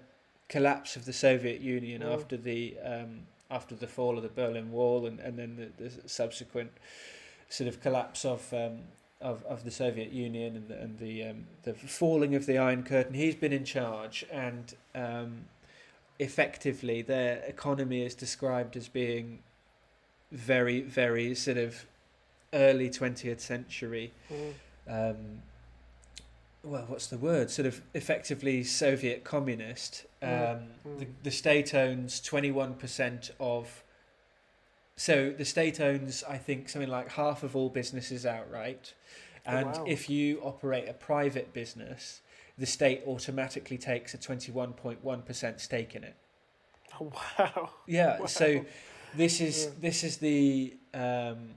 [0.49, 2.13] collapse of the Soviet Union Mm.
[2.13, 6.09] after the um, after the fall of the Berlin Wall and, and then the, the
[6.09, 6.71] subsequent
[7.49, 8.79] sort of collapse of um,
[9.23, 12.83] of, of the Soviet Union and the, and the um, the falling of the Iron
[12.83, 15.45] Curtain, he's been in charge and um,
[16.19, 19.39] effectively their economy is described as being
[20.31, 21.85] very very sort of
[22.53, 24.53] early 20th century Mm.
[24.87, 25.41] um,
[26.65, 27.49] well, what's the word?
[27.51, 30.05] Sort of effectively Soviet communist.
[30.21, 30.65] Um, Mm,
[30.99, 31.13] The, mm.
[31.23, 33.83] the state owns 21% of.
[34.95, 38.93] So the state owns, I think, something like half of all businesses outright.
[39.47, 39.83] Oh, And wow.
[39.87, 42.21] if you operate a private business,
[42.57, 46.15] the state automatically takes a 21.1% stake in it.
[47.01, 47.69] Oh, wow.
[47.87, 48.19] Yeah.
[48.19, 48.25] Wow.
[48.27, 48.65] So
[49.15, 49.71] this is Yeah.
[49.81, 51.55] this is the um,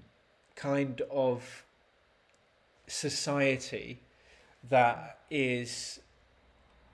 [0.54, 1.64] kind of
[2.86, 4.00] society
[4.70, 6.00] that is.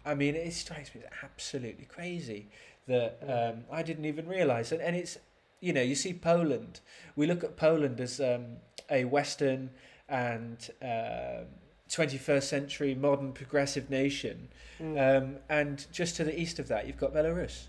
[0.04, 2.48] I mean, it strikes me as absolutely crazy
[2.88, 5.18] that um, I didn't even realise, and, and it's
[5.62, 6.80] you know you see Poland.
[7.16, 8.44] We look at Poland as um,
[8.90, 9.70] a Western
[10.08, 11.46] and um,
[11.88, 14.48] 21st century modern progressive nation,
[14.80, 14.96] Mm.
[15.22, 17.68] um, and just to the east of that you've got Belarus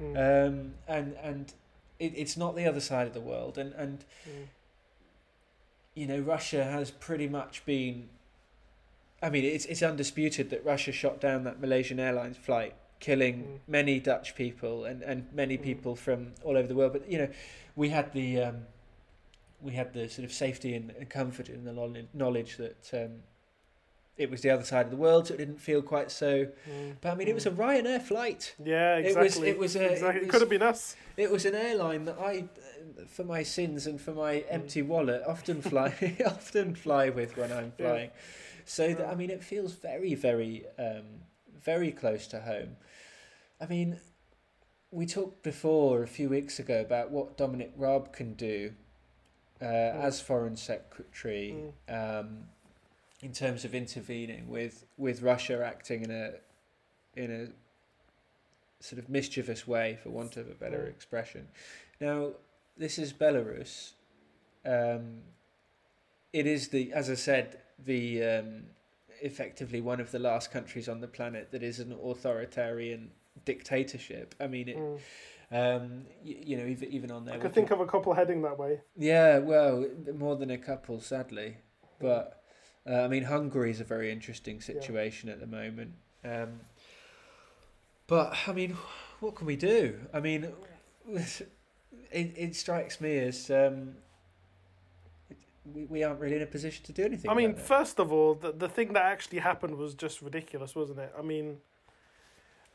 [0.00, 0.16] Mm.
[0.16, 1.52] um, and and
[1.98, 4.46] it, it's not the other side of the world, and and Mm.
[5.94, 8.08] you know Russia has pretty much been.
[9.22, 13.58] I mean, it's it's undisputed that Russia shot down that Malaysian Airlines flight, killing Mm.
[13.68, 15.62] many Dutch people and and many Mm.
[15.62, 16.92] people from all over the world.
[16.92, 17.28] But you know,
[17.76, 18.66] we had the um,
[19.60, 21.72] we had the sort of safety and, and comfort and the
[22.14, 22.90] knowledge- that.
[22.92, 23.22] Um,
[24.16, 26.46] it was the other side of the world, so it didn't feel quite so.
[26.68, 26.96] Mm.
[27.00, 28.52] But I mean, it was a Ryanair flight.
[28.64, 29.48] Yeah, it was- exactly.
[29.50, 30.08] it was a- exactly.
[30.08, 30.96] it It, was- could have been us.
[31.16, 32.48] It was an airline that I,
[33.06, 34.44] for my sins and for my Mm.
[34.50, 35.94] empty wallet, often fly
[36.26, 37.86] often fly with when I'm Yeah.
[37.90, 38.10] flying.
[38.64, 41.04] So that, I mean, it feels very, very, um,
[41.62, 42.76] very close to home.
[43.60, 43.98] I mean,
[44.90, 48.72] we talked before a few weeks ago about what Dominic Raab can do
[49.60, 52.20] uh, as Foreign Secretary Mm.
[52.20, 52.44] um,
[53.20, 56.34] in terms of intervening with with Russia acting in a
[57.16, 60.90] in a sort of mischievous way, for want of a better Mm.
[60.90, 61.48] expression.
[62.00, 62.34] Now,
[62.76, 63.94] this is Belarus.
[64.64, 65.22] Um,
[66.32, 68.66] it is the, as I said, the um,
[69.22, 73.10] effectively one of the last countries on the planet that is an authoritarian
[73.44, 74.34] dictatorship.
[74.40, 75.00] I mean, it, Mm.
[75.50, 77.34] um, you, you know, even, even on there.
[77.34, 78.80] I could think of a couple heading that way.
[78.96, 81.56] Yeah, well, more than a couple, sadly.
[82.00, 82.42] But
[82.88, 85.94] uh, I mean, Hungary is a very interesting situation at the moment.
[86.24, 86.60] Um,
[88.06, 88.76] but I mean,
[89.20, 89.98] what can we do?
[90.12, 90.48] I mean,
[91.08, 91.48] it,
[92.10, 93.96] it strikes me as um,
[95.74, 97.30] we, we aren't really in a position to do anything.
[97.30, 100.98] I mean, first of all, the the thing that actually happened was just ridiculous, wasn't
[101.00, 101.12] it?
[101.18, 101.58] I mean,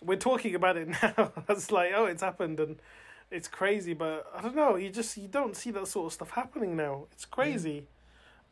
[0.01, 1.31] we're talking about it now.
[1.49, 2.77] it's like, oh, it's happened and
[3.31, 4.75] it's crazy, but I don't know.
[4.75, 7.05] You just you don't see that sort of stuff happening now.
[7.11, 7.87] It's crazy.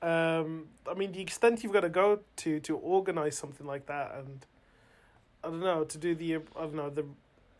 [0.02, 4.16] Um, I mean, the extent you've got to go to to organize something like that,
[4.18, 4.46] and
[5.44, 7.06] I don't know to do the I don't know the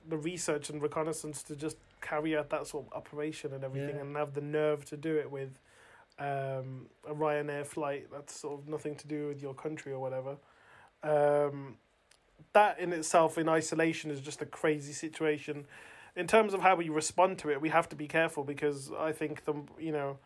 [0.10, 4.02] the research and reconnaissance to just carry out that sort of operation and everything, Yeah.
[4.02, 5.52] and have the nerve to do it with
[6.22, 10.38] um, a Ryanair flight that's sort of nothing to do with your country or whatever.
[11.04, 11.78] Um,
[12.54, 15.66] that in itself, in isolation, is just a crazy situation.
[16.16, 19.12] In terms of how we respond to it, we have to be careful because I
[19.12, 20.18] think the you know,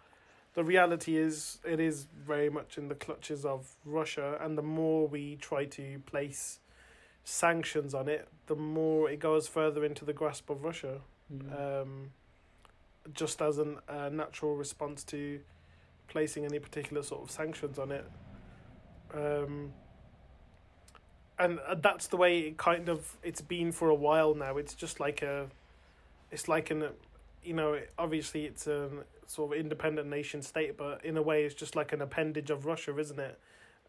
[0.53, 5.07] the reality is it is very much in the clutches of Russia, and the more
[5.07, 6.59] we try to place
[7.23, 11.01] sanctions on it, the more it goes further into the grasp of Russia
[11.33, 11.81] Mm.
[11.81, 12.11] um,
[13.13, 15.39] just as an, a natural response to
[16.07, 18.05] placing any particular sort of sanctions on it.
[19.13, 19.73] Um,
[21.37, 24.57] and uh, that's the way it kind of it's been for a while now.
[24.57, 25.47] It's just like a,
[26.31, 26.89] it's like an,
[27.43, 28.89] you know, obviously it's a
[29.27, 32.65] sort of independent nation state, but in a way it's just like an appendage of
[32.65, 33.39] Russia, isn't it?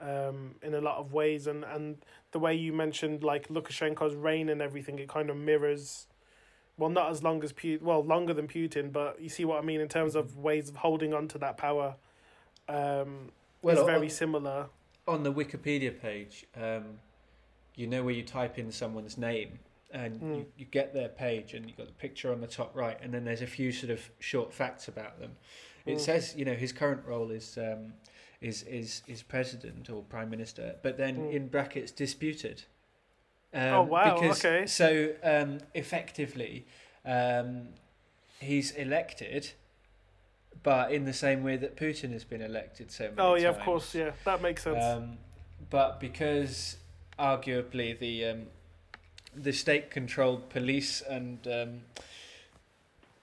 [0.01, 1.97] Um, in a lot of ways, and and
[2.33, 6.07] the way you mentioned like Lukashenko's reign and everything, it kind of mirrors
[6.79, 9.64] well, not as long as Putin, well, longer than Putin, but you see what I
[9.64, 11.97] mean in terms of ways of holding on to that power.
[12.69, 13.31] Um,
[13.62, 14.69] Well, is very on- similar.
[15.07, 16.99] on the Wikipedia page, um,
[17.75, 19.59] you know where you type in someone's name
[19.93, 20.37] and Mm.
[20.39, 23.14] you, you get their page and you've got the picture on the top right, and
[23.14, 25.37] then there's a few sort of short facts about them.
[25.87, 26.01] It Mm.
[26.01, 27.95] says, you know, his current role is um,
[28.41, 31.31] is is is president or prime minister, but then Mm.
[31.33, 32.64] in brackets disputed.
[33.55, 34.67] Um, Oh, wow, Because, okay.
[34.67, 36.67] So um, effectively,
[37.05, 37.69] um,
[38.41, 39.53] he's elected,
[40.63, 43.61] but in the same way that Putin has been elected so many Oh yeah, of
[43.61, 44.83] course, yeah, that makes sense.
[44.83, 45.19] Um,
[45.71, 46.77] but because
[47.19, 48.43] arguably the um,
[49.35, 51.81] the state-controlled police and um,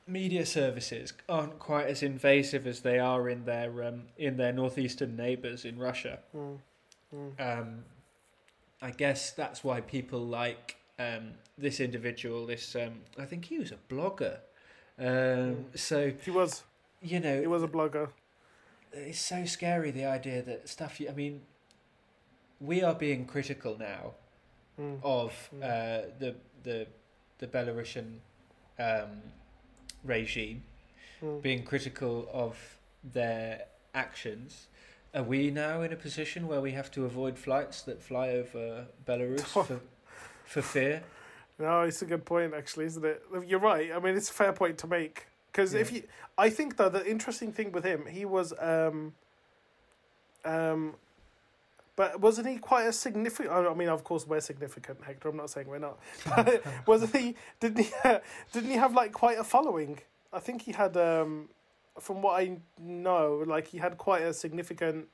[0.07, 5.15] media services aren't quite as invasive as they are in their um, in their northeastern
[5.15, 6.19] neighbours in Russia.
[6.35, 6.57] Mm,
[7.15, 7.59] mm.
[7.59, 7.83] Um,
[8.81, 12.45] I guess that's why people like um, this individual.
[12.45, 14.39] This um, I think he was a blogger.
[14.99, 16.63] Um, so He was,
[17.03, 18.09] you know, he was a blogger.
[18.93, 21.41] it's so scary the idea that stuff you, I mean
[22.59, 24.13] we are being critical now
[24.79, 24.99] Mm.
[25.03, 25.63] of Mm.
[25.63, 26.87] uh, the the
[27.37, 28.19] the Belarusian
[28.79, 29.21] um,
[30.03, 30.63] regime
[31.21, 31.41] Mm.
[31.41, 32.55] being critical of
[33.03, 34.67] their actions
[35.13, 38.87] are we now in a position where we have to avoid flights that fly over
[39.05, 39.79] Belarus for
[40.45, 41.03] for fear
[41.59, 43.21] No, it's a good point, actually, isn't it?
[43.45, 43.91] You're right.
[43.95, 46.03] I mean, it's a fair point to make because if you,
[46.35, 49.13] I think though the interesting thing with him, he was, um,
[50.43, 50.95] um,
[51.95, 53.51] but wasn't he quite a significant?
[53.53, 55.29] I mean, of course, we're significant, Hector.
[55.29, 55.99] I'm not saying we're not.
[56.35, 57.35] But wasn't he?
[57.59, 57.91] Didn't he?
[58.51, 59.99] didn't he have like quite a following?
[60.33, 61.49] I think he had, um,
[61.99, 65.07] from what I know, like he had quite a significant.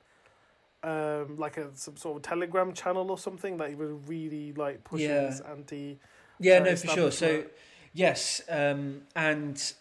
[0.82, 4.82] Um, like a some sort of telegram channel or something that he was really like
[4.82, 5.26] pushing Yeah.
[5.26, 5.98] his anti
[6.38, 7.10] Yeah, no, for sure.
[7.10, 7.44] So,
[7.92, 9.74] yes, um, and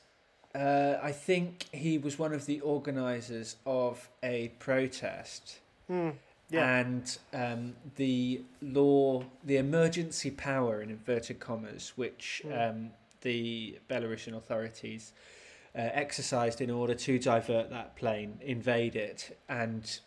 [0.55, 6.09] uh, I think he was one of the organisers of a protest, Hmm.
[6.51, 6.79] Yeah.
[6.79, 12.69] and um, the law, the emergency power in inverted commas, which Mm.
[12.69, 12.89] um,
[13.21, 15.13] the Belarusian authorities
[15.75, 19.99] uh, exercised in order to divert that plane, invade it, and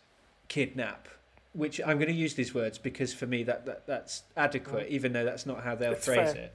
[0.49, 1.07] kidnap.
[1.53, 4.91] Which I'm going to use these words because for me that, that that's adequate, Mm.
[4.91, 6.49] even though that's not how they'll It's phrase fair.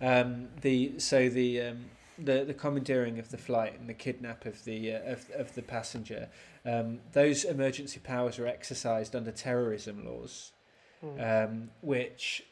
[0.00, 0.04] it.
[0.04, 1.84] Um, the so the um,
[2.18, 5.62] the the commandeering of the flight and the kidnap of the uh, of of the
[5.62, 6.28] passenger,
[6.64, 10.52] um, those emergency powers are exercised under terrorism laws,
[11.00, 11.20] Hmm.
[11.20, 12.44] um, which,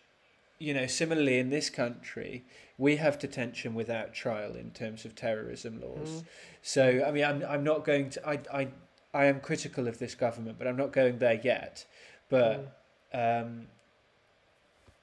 [0.58, 2.44] you know, similarly in this country
[2.78, 6.08] we have detention without trial in terms of terrorism laws.
[6.10, 6.24] Mm.
[6.62, 8.68] So I mean, I'm I'm not going to I I
[9.14, 11.86] I am critical of this government, but I'm not going there yet.
[12.28, 12.74] But
[13.14, 13.42] Mm.
[13.42, 13.66] um,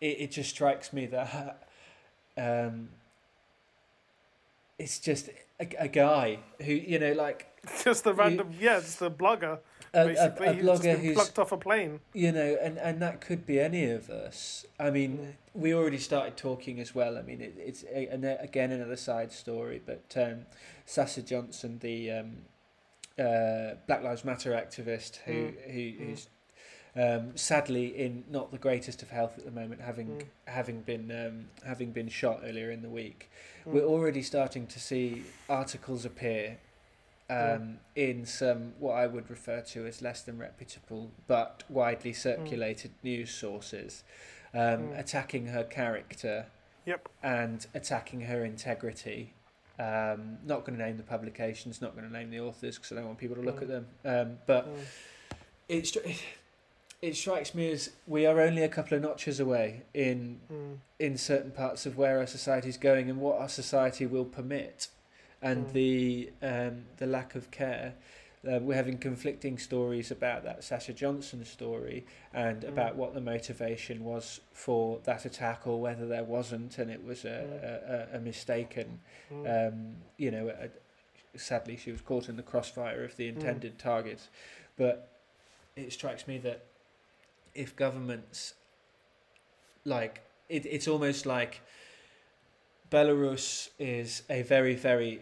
[0.01, 1.67] it it just strikes me that
[2.37, 2.89] um,
[4.79, 5.29] it's just
[5.59, 7.45] a, a guy who you know like
[7.83, 9.59] just a random, yeah, just a blogger.
[9.93, 11.99] A, a, Basically, a just blogger who's plucked off a plane.
[12.13, 14.65] you know, and, and that could be any of us.
[14.79, 15.33] I mean, Mm.
[15.61, 17.17] we already started talking as well.
[17.17, 20.45] I mean, it, it's a, and again another side story, but um,
[20.85, 22.37] Sasha Johnson, the um,
[23.17, 25.71] uh, Black Lives Matter activist, who Mm.
[25.71, 26.27] who Mm.
[26.99, 30.23] Um, sadly in not the greatest of health at the moment, having Mm.
[30.45, 33.29] having been um, having been shot earlier in the week.
[33.65, 33.71] Mm.
[33.73, 36.57] We're already starting to see articles appear
[37.31, 37.77] um, Mm.
[37.95, 43.29] in some what I would refer to as less than reputable but widely circulated news
[43.31, 44.03] sources,
[44.53, 44.59] um,
[44.89, 44.99] Mm.
[44.99, 46.47] attacking her character
[46.85, 47.07] Yep.
[47.21, 49.33] and attacking her integrity.
[49.77, 52.95] Um, not going to name the publications, not going to name the authors because I
[52.95, 53.61] don't want people to look Mm.
[53.61, 53.87] at them.
[54.03, 54.85] Um, but Mm.
[57.01, 60.77] It, strikes me as we are only a couple of notches away in Mm.
[60.99, 64.89] in certain parts of where our society is going and what our society will permit,
[65.41, 65.73] and Mm.
[65.73, 67.93] the um, the lack of care.
[68.49, 72.69] Uh, we're having conflicting stories about that Sasha Johnson story and Mm.
[72.69, 77.25] about what the motivation was for that attack or whether there wasn't and it was
[77.25, 79.01] a, a, a, a mistaken.
[79.29, 79.67] Mm.
[79.67, 80.69] Um, you know, a,
[81.37, 84.29] sadly she was caught in the crossfire of the intended target,
[84.77, 85.09] but
[85.75, 86.63] it strikes me that
[87.55, 88.53] if governments
[89.85, 91.61] like it, it's almost like
[92.91, 95.21] Belarus is a very very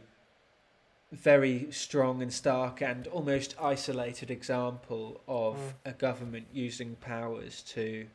[1.12, 5.74] very strong and stark and almost isolated example of Mm.
[5.86, 8.08] a government using powers to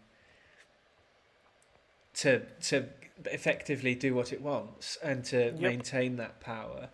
[2.14, 2.88] to to
[3.26, 5.54] effectively do what it wants and to Yep.
[5.60, 6.90] maintain that power.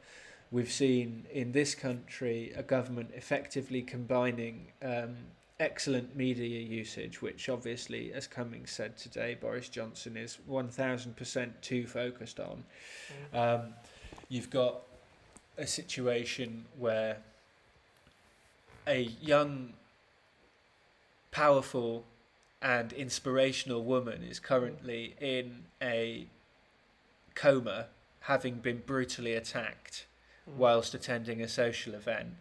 [0.50, 5.16] We've seen in this country a government effectively combining um,
[5.60, 12.38] excellent media usage, which obviously, as Cummings said today, Boris Johnson is 1000% too focused
[12.38, 12.64] on.
[13.34, 13.38] Mm.
[13.38, 13.74] Um,
[14.28, 14.82] you've got
[15.56, 17.18] a situation where
[18.86, 19.72] a young,
[21.32, 22.04] powerful,
[22.62, 26.26] and inspirational woman is currently in a
[27.34, 27.86] coma,
[28.20, 30.06] having been brutally attacked
[30.48, 30.54] Mm.
[30.56, 32.36] whilst attending a social event,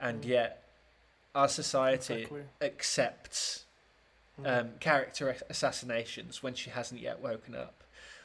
[0.00, 0.28] and Mm.
[0.28, 0.67] yet
[1.38, 2.42] our society Exactly.
[2.60, 3.64] accepts
[4.40, 4.46] Mm.
[4.60, 7.82] um, character assassinations when she hasn't yet woken up.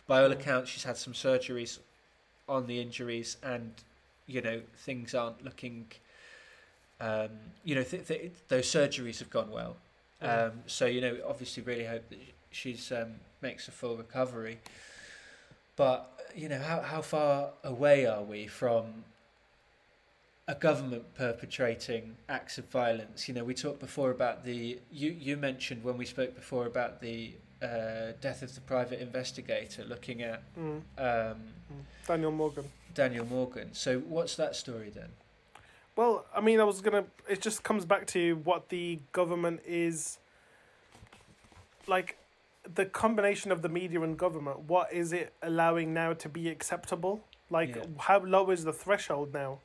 [0.07, 0.39] By all Mm.
[0.39, 1.79] accounts, she's had some surgeries
[2.47, 3.73] on the injuries, and
[4.27, 5.91] you know things aren't looking.
[6.99, 7.31] Um,
[7.63, 9.77] you know, th- th- those surgeries have gone well.
[10.21, 10.27] Mm.
[10.51, 12.19] Um, so you know, obviously, really hope that
[12.51, 14.59] she's um, makes a full recovery.
[15.75, 15.99] But
[16.35, 19.05] you know, how how far away are we from
[20.47, 23.27] a government perpetrating acts of violence?
[23.27, 27.01] You know, we talked before about the you you mentioned when we spoke before about
[27.01, 30.61] the uh, death of the private investigator, looking at Mm.
[30.71, 31.35] um, Mm.
[32.07, 32.69] Daniel Morgan.
[32.93, 33.73] Daniel Morgan.
[33.73, 35.09] So what's that story then?
[35.95, 37.05] Well, I mean, I was gonna.
[37.29, 40.19] It just comes back to what the government is
[41.87, 42.17] like.
[42.75, 44.59] The combination of the media and government.
[44.59, 47.21] What is it allowing now to be acceptable?
[47.49, 47.83] Like, Yeah.
[47.99, 49.59] how low is the threshold now?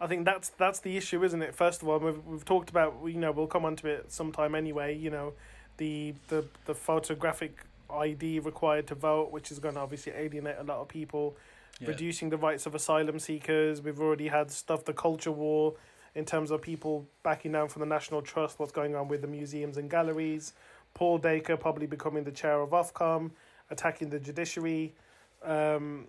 [0.00, 1.54] I think that's that's the issue, isn't it?
[1.54, 2.94] First of all, we've we've talked about.
[3.04, 4.96] You know, we'll come onto it sometime anyway.
[4.96, 5.32] You know,
[5.76, 7.58] the the the photographic
[7.90, 11.36] ID required to vote, which is going to obviously alienate a lot of people
[11.80, 11.88] Yeah.
[11.88, 13.82] reducing the rights of asylum seekers.
[13.82, 15.74] We've already had stuff, the culture war,
[16.14, 19.28] in terms of people backing down from the National Trust, what's going on with the
[19.28, 20.54] museums and galleries.
[20.94, 23.30] Paul Dacre probably becoming the chair of Ofcom,
[23.70, 24.94] attacking the judiciary.
[25.42, 26.06] Um,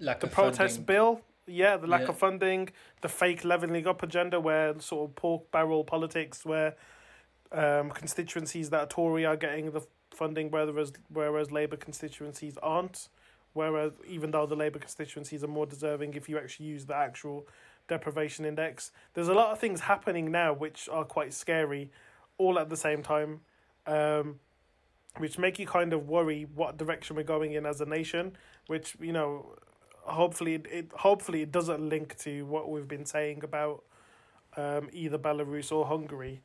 [0.00, 0.84] Lack the protest funding.
[0.84, 2.08] bill, yeah, the lack Yeah.
[2.08, 2.68] of funding,
[3.00, 6.76] the fake levelling up agenda, where sort of pork barrel politics, where
[7.52, 9.80] um, constituencies that are Tory are getting the
[10.12, 13.08] funding, whereas whereas Labour constituencies aren't.
[13.54, 17.48] Whereas even though the Labour constituencies are more deserving, if you actually use the actual
[17.88, 21.90] deprivation index, there's a lot of things happening now which are quite scary,
[22.36, 23.40] all at the same time.
[23.86, 24.40] Um,
[25.16, 28.36] which make you kind of worry what direction we're going in as a nation.
[28.66, 29.56] Which you know,
[30.08, 33.84] hopefully it, hopefully it doesn't link to what we've been saying about
[34.56, 36.40] um, either Belarus or Hungary.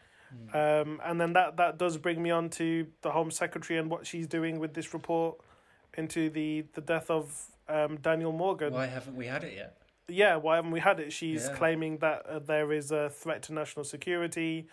[0.53, 0.81] Mm.
[0.81, 4.07] Um, and then that that does bring me on to the Home Secretary and what
[4.07, 5.39] she's doing with this report
[5.95, 8.73] into the the death of um, Daniel Morgan.
[8.73, 9.77] Why haven't we had it yet?
[10.07, 11.13] Yeah, why haven't we had it?
[11.13, 11.55] She's Yeah.
[11.55, 14.67] claiming that uh, there is a threat to national security,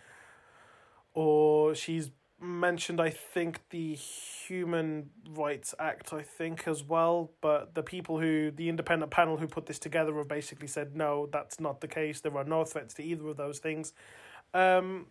[1.14, 2.10] or she's
[2.40, 7.30] mentioned, I think, the Human Rights Act, I think, as well.
[7.40, 11.28] But the people who, the independent panel who put this together, have basically said, no,
[11.32, 12.20] that's not the case.
[12.20, 13.92] There are no threats to either of those things.
[14.54, 15.06] Um,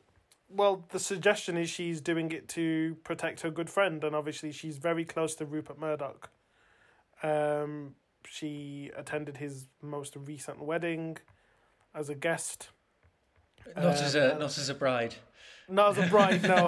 [0.50, 4.78] well, the suggestion is she's doing it to protect her good friend, and obviously she's
[4.78, 6.32] very close to Rupert Murdoch.
[7.22, 7.96] Um,
[8.26, 11.18] she attended his most recent wedding
[11.94, 12.70] as a guest.
[13.76, 15.16] Not as a Um, not as a bride.
[15.70, 16.66] Not as a bride, no.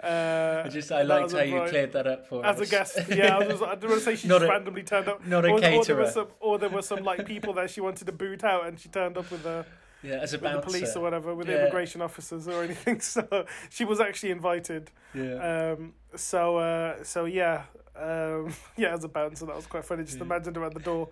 [0.00, 2.68] uh, I just I liked how you cleared that up for as us.
[2.68, 2.98] a guest.
[3.08, 5.26] Yeah, I, was, I didn't want to say she just a- randomly turned up.
[5.26, 6.02] not a or, or there caterer.
[6.02, 8.78] was some, or there were some like people that she wanted to boot out, and
[8.78, 9.64] she turned up with the
[10.02, 11.62] yeah, as a with the police or whatever, with Yeah.
[11.62, 13.00] immigration officers or anything.
[13.00, 14.90] So she was actually invited.
[15.14, 15.72] Yeah.
[15.78, 17.62] Um, so uh, so yeah,
[17.96, 20.04] um, yeah, as a bouncer, that was quite funny.
[20.04, 20.24] Just Yeah.
[20.24, 21.08] imagine her at the door.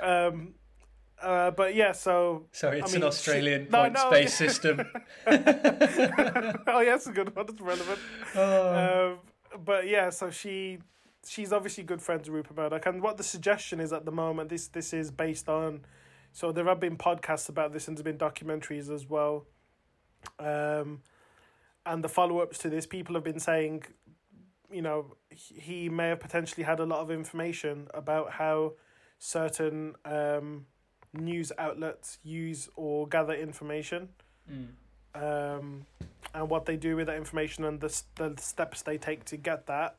[0.00, 0.54] Um,
[1.22, 4.10] uh, but yeah, so Sorry, I it's mean, an Australian she- no, points no.
[4.10, 4.80] based system.
[5.26, 5.34] oh
[6.80, 7.46] yeah, that's a good one.
[7.46, 7.98] That's relevant.
[8.34, 9.12] Oh.
[9.12, 9.18] Um,
[9.64, 10.78] but yeah, so she
[11.26, 14.48] she's obviously good friends with Rupert Murdoch, and what the suggestion is at the moment,
[14.50, 15.82] this this is based on.
[16.32, 19.46] So there have been podcasts about this, and there's been documentaries as well.
[20.38, 21.02] Um,
[21.84, 23.84] and the follow ups to this, people have been saying,
[24.70, 28.74] you know, he he may have potentially had a lot of information about how
[29.18, 30.66] certain um,
[31.12, 34.08] news outlets use or gather information
[34.50, 34.68] Mm.
[35.14, 35.86] um,
[36.34, 39.66] and what they do with that information and the, the steps they take to get
[39.66, 39.96] that.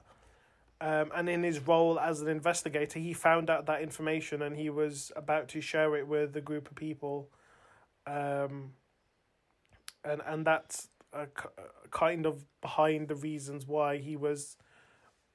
[0.82, 4.70] Um, and in his role as an investigator, he found out that information and he
[4.70, 7.30] was about to share it with a group of people.
[8.08, 8.74] Um,
[10.04, 11.28] and and that's a,
[11.92, 14.58] kind of behind the reasons why he was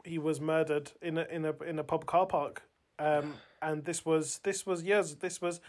[0.05, 2.63] he was murdered in a in a in a pub car park.
[2.99, 5.17] Um, and this was this was years.
[5.17, 5.61] This was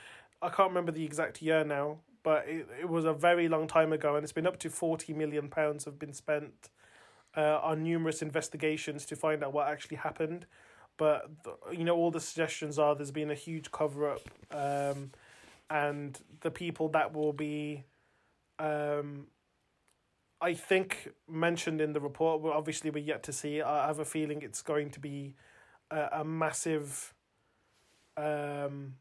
[0.42, 3.92] I can't remember the exact year now, but it, it was a very long time
[3.92, 6.70] ago, and it's been up to forty million pounds have been spent
[7.36, 10.46] uh, on numerous investigations to find out what actually happened.
[10.98, 14.22] But the, you know, all the suggestions are there's been a huge cover up,
[14.52, 15.12] um,
[15.70, 17.84] and the people that will be,
[18.58, 19.28] um,
[20.42, 22.42] I think mentioned in the report.
[22.42, 23.62] Well, obviously we're yet to see.
[23.62, 25.36] I have a feeling it's going to be
[25.92, 27.14] a, a massive.
[28.18, 28.96] Um,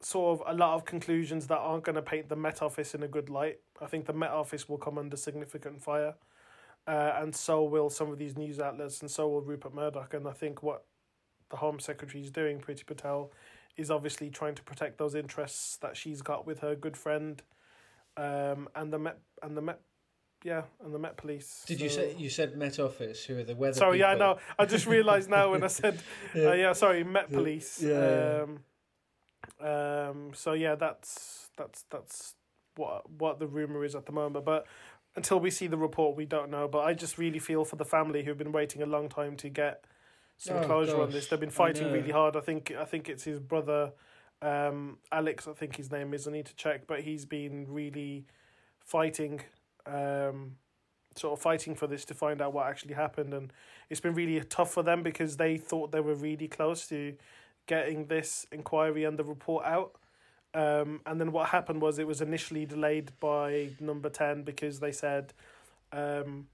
[0.00, 3.02] sort of a lot of conclusions that aren't going to paint the Met Office in
[3.02, 3.58] a good light.
[3.80, 6.14] I think the Met Office will come under significant fire,
[6.86, 10.14] uh, and so will some of these news outlets, and so will Rupert Murdoch.
[10.14, 10.84] And I think what
[11.50, 13.32] the Home Secretary is doing, Priti Patel,
[13.76, 17.42] is obviously trying to protect those interests that she's got with her good friend,
[18.16, 19.80] um, and the Met and the Met,
[20.44, 21.64] yeah, and the Met Police.
[21.66, 23.24] Did you say you said Met Office?
[23.24, 23.74] Who are the weather?
[23.74, 24.38] Sorry, yeah, I know.
[24.58, 26.00] I just realised now when I said,
[26.34, 27.82] yeah, uh, yeah sorry, Met Police.
[27.82, 28.60] Yeah, Um,
[29.60, 32.34] um, so yeah, that's that's that's
[32.76, 34.44] what what the rumor is at the moment.
[34.44, 34.66] But
[35.16, 36.68] until we see the report, we don't know.
[36.68, 39.48] But I just really feel for the family who've been waiting a long time to
[39.48, 39.84] get
[40.38, 41.28] some Oh, closure on this.
[41.28, 42.36] They've been fighting really hard.
[42.36, 43.92] I think I think it's his brother,
[44.40, 45.46] um, Alex.
[45.46, 46.26] I think his name is.
[46.26, 48.26] I need to check, but he's been really
[48.84, 49.42] fighting.
[49.86, 50.56] Um,
[51.16, 53.34] sort of fighting for this to find out what actually happened.
[53.34, 53.52] And
[53.90, 57.14] it's been really tough for them because they thought they were really close to
[57.66, 59.96] getting this inquiry and the report out.
[60.54, 64.92] Um, and then what happened was it was initially delayed by number 10 because they
[64.92, 65.32] said
[65.92, 66.46] um,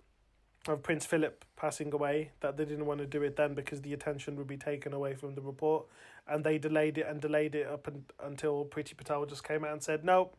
[0.69, 3.93] of Prince Philip passing away that they didn't want to do it then because the
[3.93, 5.87] attention would be taken away from the report.
[6.29, 9.73] And they delayed it and delayed it up and, until Priti Patel just came out
[9.73, 10.37] and said nope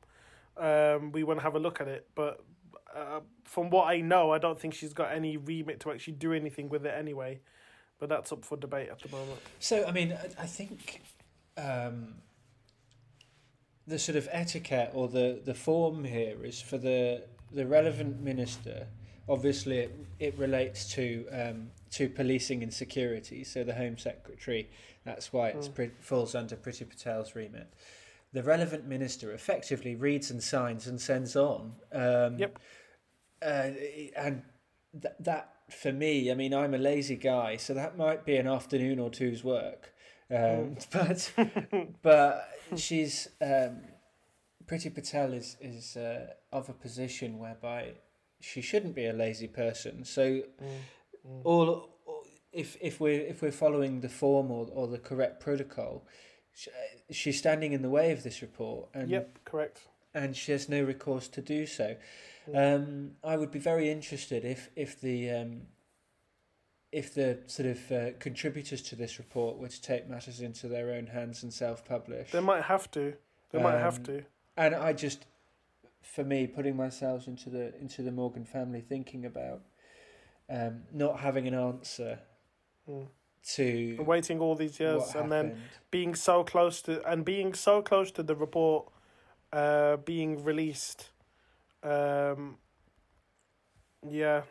[0.60, 2.07] um, we want to have a look at it.
[2.16, 2.44] But
[2.95, 6.34] uh, from what I know, I don't think she's got any remit to actually do
[6.34, 7.40] anything with it anyway.
[7.99, 9.40] But that's up for debate at the moment.
[9.60, 11.02] So I mean, I, I think
[11.57, 12.16] um,
[13.88, 18.88] the sort of etiquette or the, the form here is for the the relevant minister.
[19.28, 23.44] Obviously, it, it relates to um, to policing and security.
[23.44, 24.70] So the Home Secretary.
[25.06, 25.76] That's why it's Mm.
[25.76, 27.68] pre- falls under Priti Patel's remit.
[28.32, 31.74] The relevant minister effectively reads and signs and sends on.
[31.91, 32.60] Um, Yep.
[33.41, 33.72] Uh,
[34.18, 34.41] and
[35.02, 38.48] th- that for me, I mean, I'm a lazy guy, so that might be an
[38.48, 39.94] afternoon or two's work.
[40.32, 41.32] Um, but
[42.02, 43.82] but she's um,
[44.66, 47.94] Priti Patel is is uh, of a position whereby
[48.41, 50.03] she shouldn't be a lazy person.
[50.06, 50.41] So
[51.44, 51.90] all
[52.52, 56.06] if if we're if we're following the form or, or the correct protocol,
[56.53, 56.68] sh-
[57.11, 59.82] she's standing in the way of this report, and Yep, correct.
[60.14, 61.95] and she has no recourse to do so.
[62.53, 65.61] Um, I would be very interested if if the um,
[66.91, 70.91] if the sort of uh, contributors to this report were to take matters into their
[70.91, 72.32] own hands and self-publish.
[72.32, 73.14] They might have to.
[73.52, 74.24] They might have Um, to.
[74.57, 75.26] And I just,
[76.02, 79.61] for me, putting myself into the into the Morgan family, thinking about
[80.49, 82.20] um, not having an answer
[82.88, 83.07] Mm.
[83.53, 85.61] to Waiting all these years and then
[85.91, 88.91] being so close to and being so close to the report
[89.53, 91.11] uh, being released.
[91.84, 92.57] Um,
[94.07, 94.43] yeah,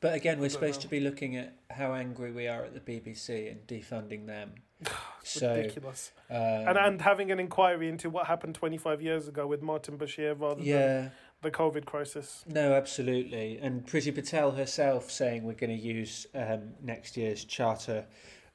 [0.00, 0.82] But again, we're supposed know.
[0.82, 4.52] to be looking at how angry we are at the BBC and defunding them.
[5.26, 6.12] So, ridiculous.
[6.28, 10.38] Um, and and having an inquiry into what happened 25 years ago with Martin Bashir
[10.38, 12.44] rather than the COVID crisis.
[12.46, 13.58] no, absolutely.
[13.62, 18.04] And Priti Patel herself saying we're going to use um, next year's charter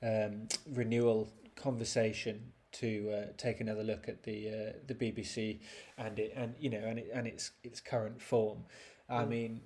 [0.03, 5.59] um, renewal conversation to uh, take another look at the uh, the BBC
[5.97, 8.65] and it and you know and it and its its current form.
[9.09, 9.29] I Mm.
[9.29, 9.61] mean,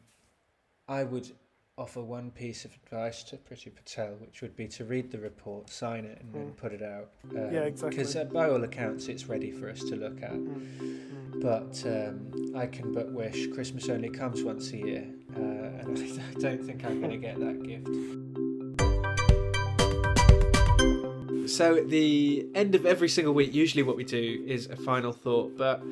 [0.88, 1.32] I would
[1.78, 5.70] offer one piece of advice to Priti Patel, which would be to read the report,
[5.70, 6.58] sign it, and then Mm.
[6.58, 7.10] put it out.
[7.34, 7.90] Yeah, exactly.
[7.90, 10.40] Because uh, by all accounts, it's ready for us to look at.
[10.40, 11.40] Mm.
[11.42, 15.40] But um, I can but wish Christmas only comes once a year, uh,
[15.82, 15.98] and
[16.30, 17.90] I don't think I'm going to get that gift.
[21.48, 25.58] So the end of every single week, usually what we do is a final thought,
[25.58, 25.84] but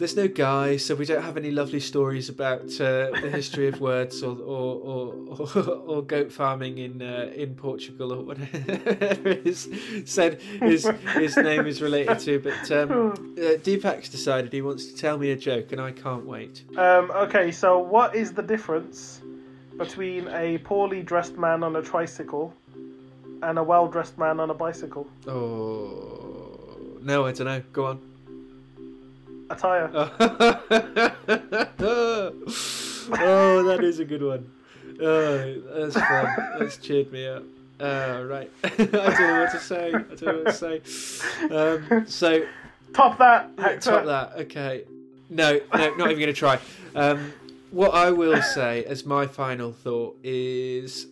[0.00, 3.80] there's no guy, so we don't have any lovely stories about uh, the history of
[3.80, 9.68] words or or, or, or, or goat farming in uh, in Portugal or whatever his
[10.06, 12.38] said his his name is related to.
[12.40, 12.90] But um,
[13.36, 16.64] uh, Deepak's decided he wants to tell me a joke, and I can't wait.
[16.78, 19.20] Um, okay, so what is the difference
[19.76, 22.54] between a poorly dressed man on a tricycle
[23.42, 25.06] and a well dressed man on a bicycle?
[25.26, 27.62] Oh no, I don't know.
[27.72, 28.00] Go on.
[29.50, 29.90] Attire.
[29.92, 30.10] oh,
[33.64, 34.48] that is a good one.
[35.00, 36.26] Oh, that's fun.
[36.58, 37.42] That's cheered me up.
[37.80, 38.50] Uh, right.
[38.64, 39.86] I don't know what to say.
[39.88, 40.82] I don't know what to say.
[41.50, 42.44] Um, so,
[42.92, 43.90] Top that, Hector.
[43.90, 44.32] top that.
[44.42, 44.84] Okay.
[45.28, 46.58] No, no, not even going to try.
[46.94, 47.32] Um,
[47.70, 51.06] what I will say as my final thought is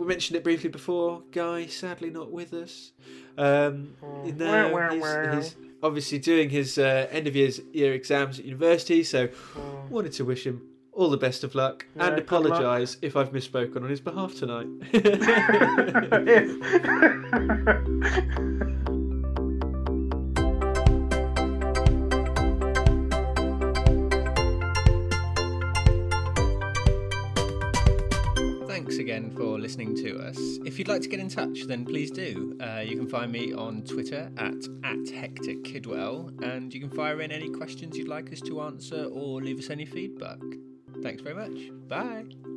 [0.00, 1.22] we mentioned it briefly before.
[1.30, 2.92] Guy, sadly, not with us.
[3.36, 4.36] Um, Mm.
[4.38, 5.34] no, Wah, wah, he's, wah.
[5.36, 9.90] he's obviously doing his uh, end of year's year exams at university, so Mm.
[9.90, 10.62] wanted to wish him
[10.92, 14.66] all the best of luck Yeah, and apologise if I've misspoken on his behalf tonight.
[29.20, 30.38] again for listening to us.
[30.64, 32.56] If you'd like to get in touch, then please do.
[32.60, 37.20] Uh, you can find me on Twitter at, at Hector Kidwell, and you can fire
[37.20, 40.38] in any questions you'd like us to answer or leave us any feedback.
[41.02, 41.70] Thanks very much.
[41.88, 42.49] Bye.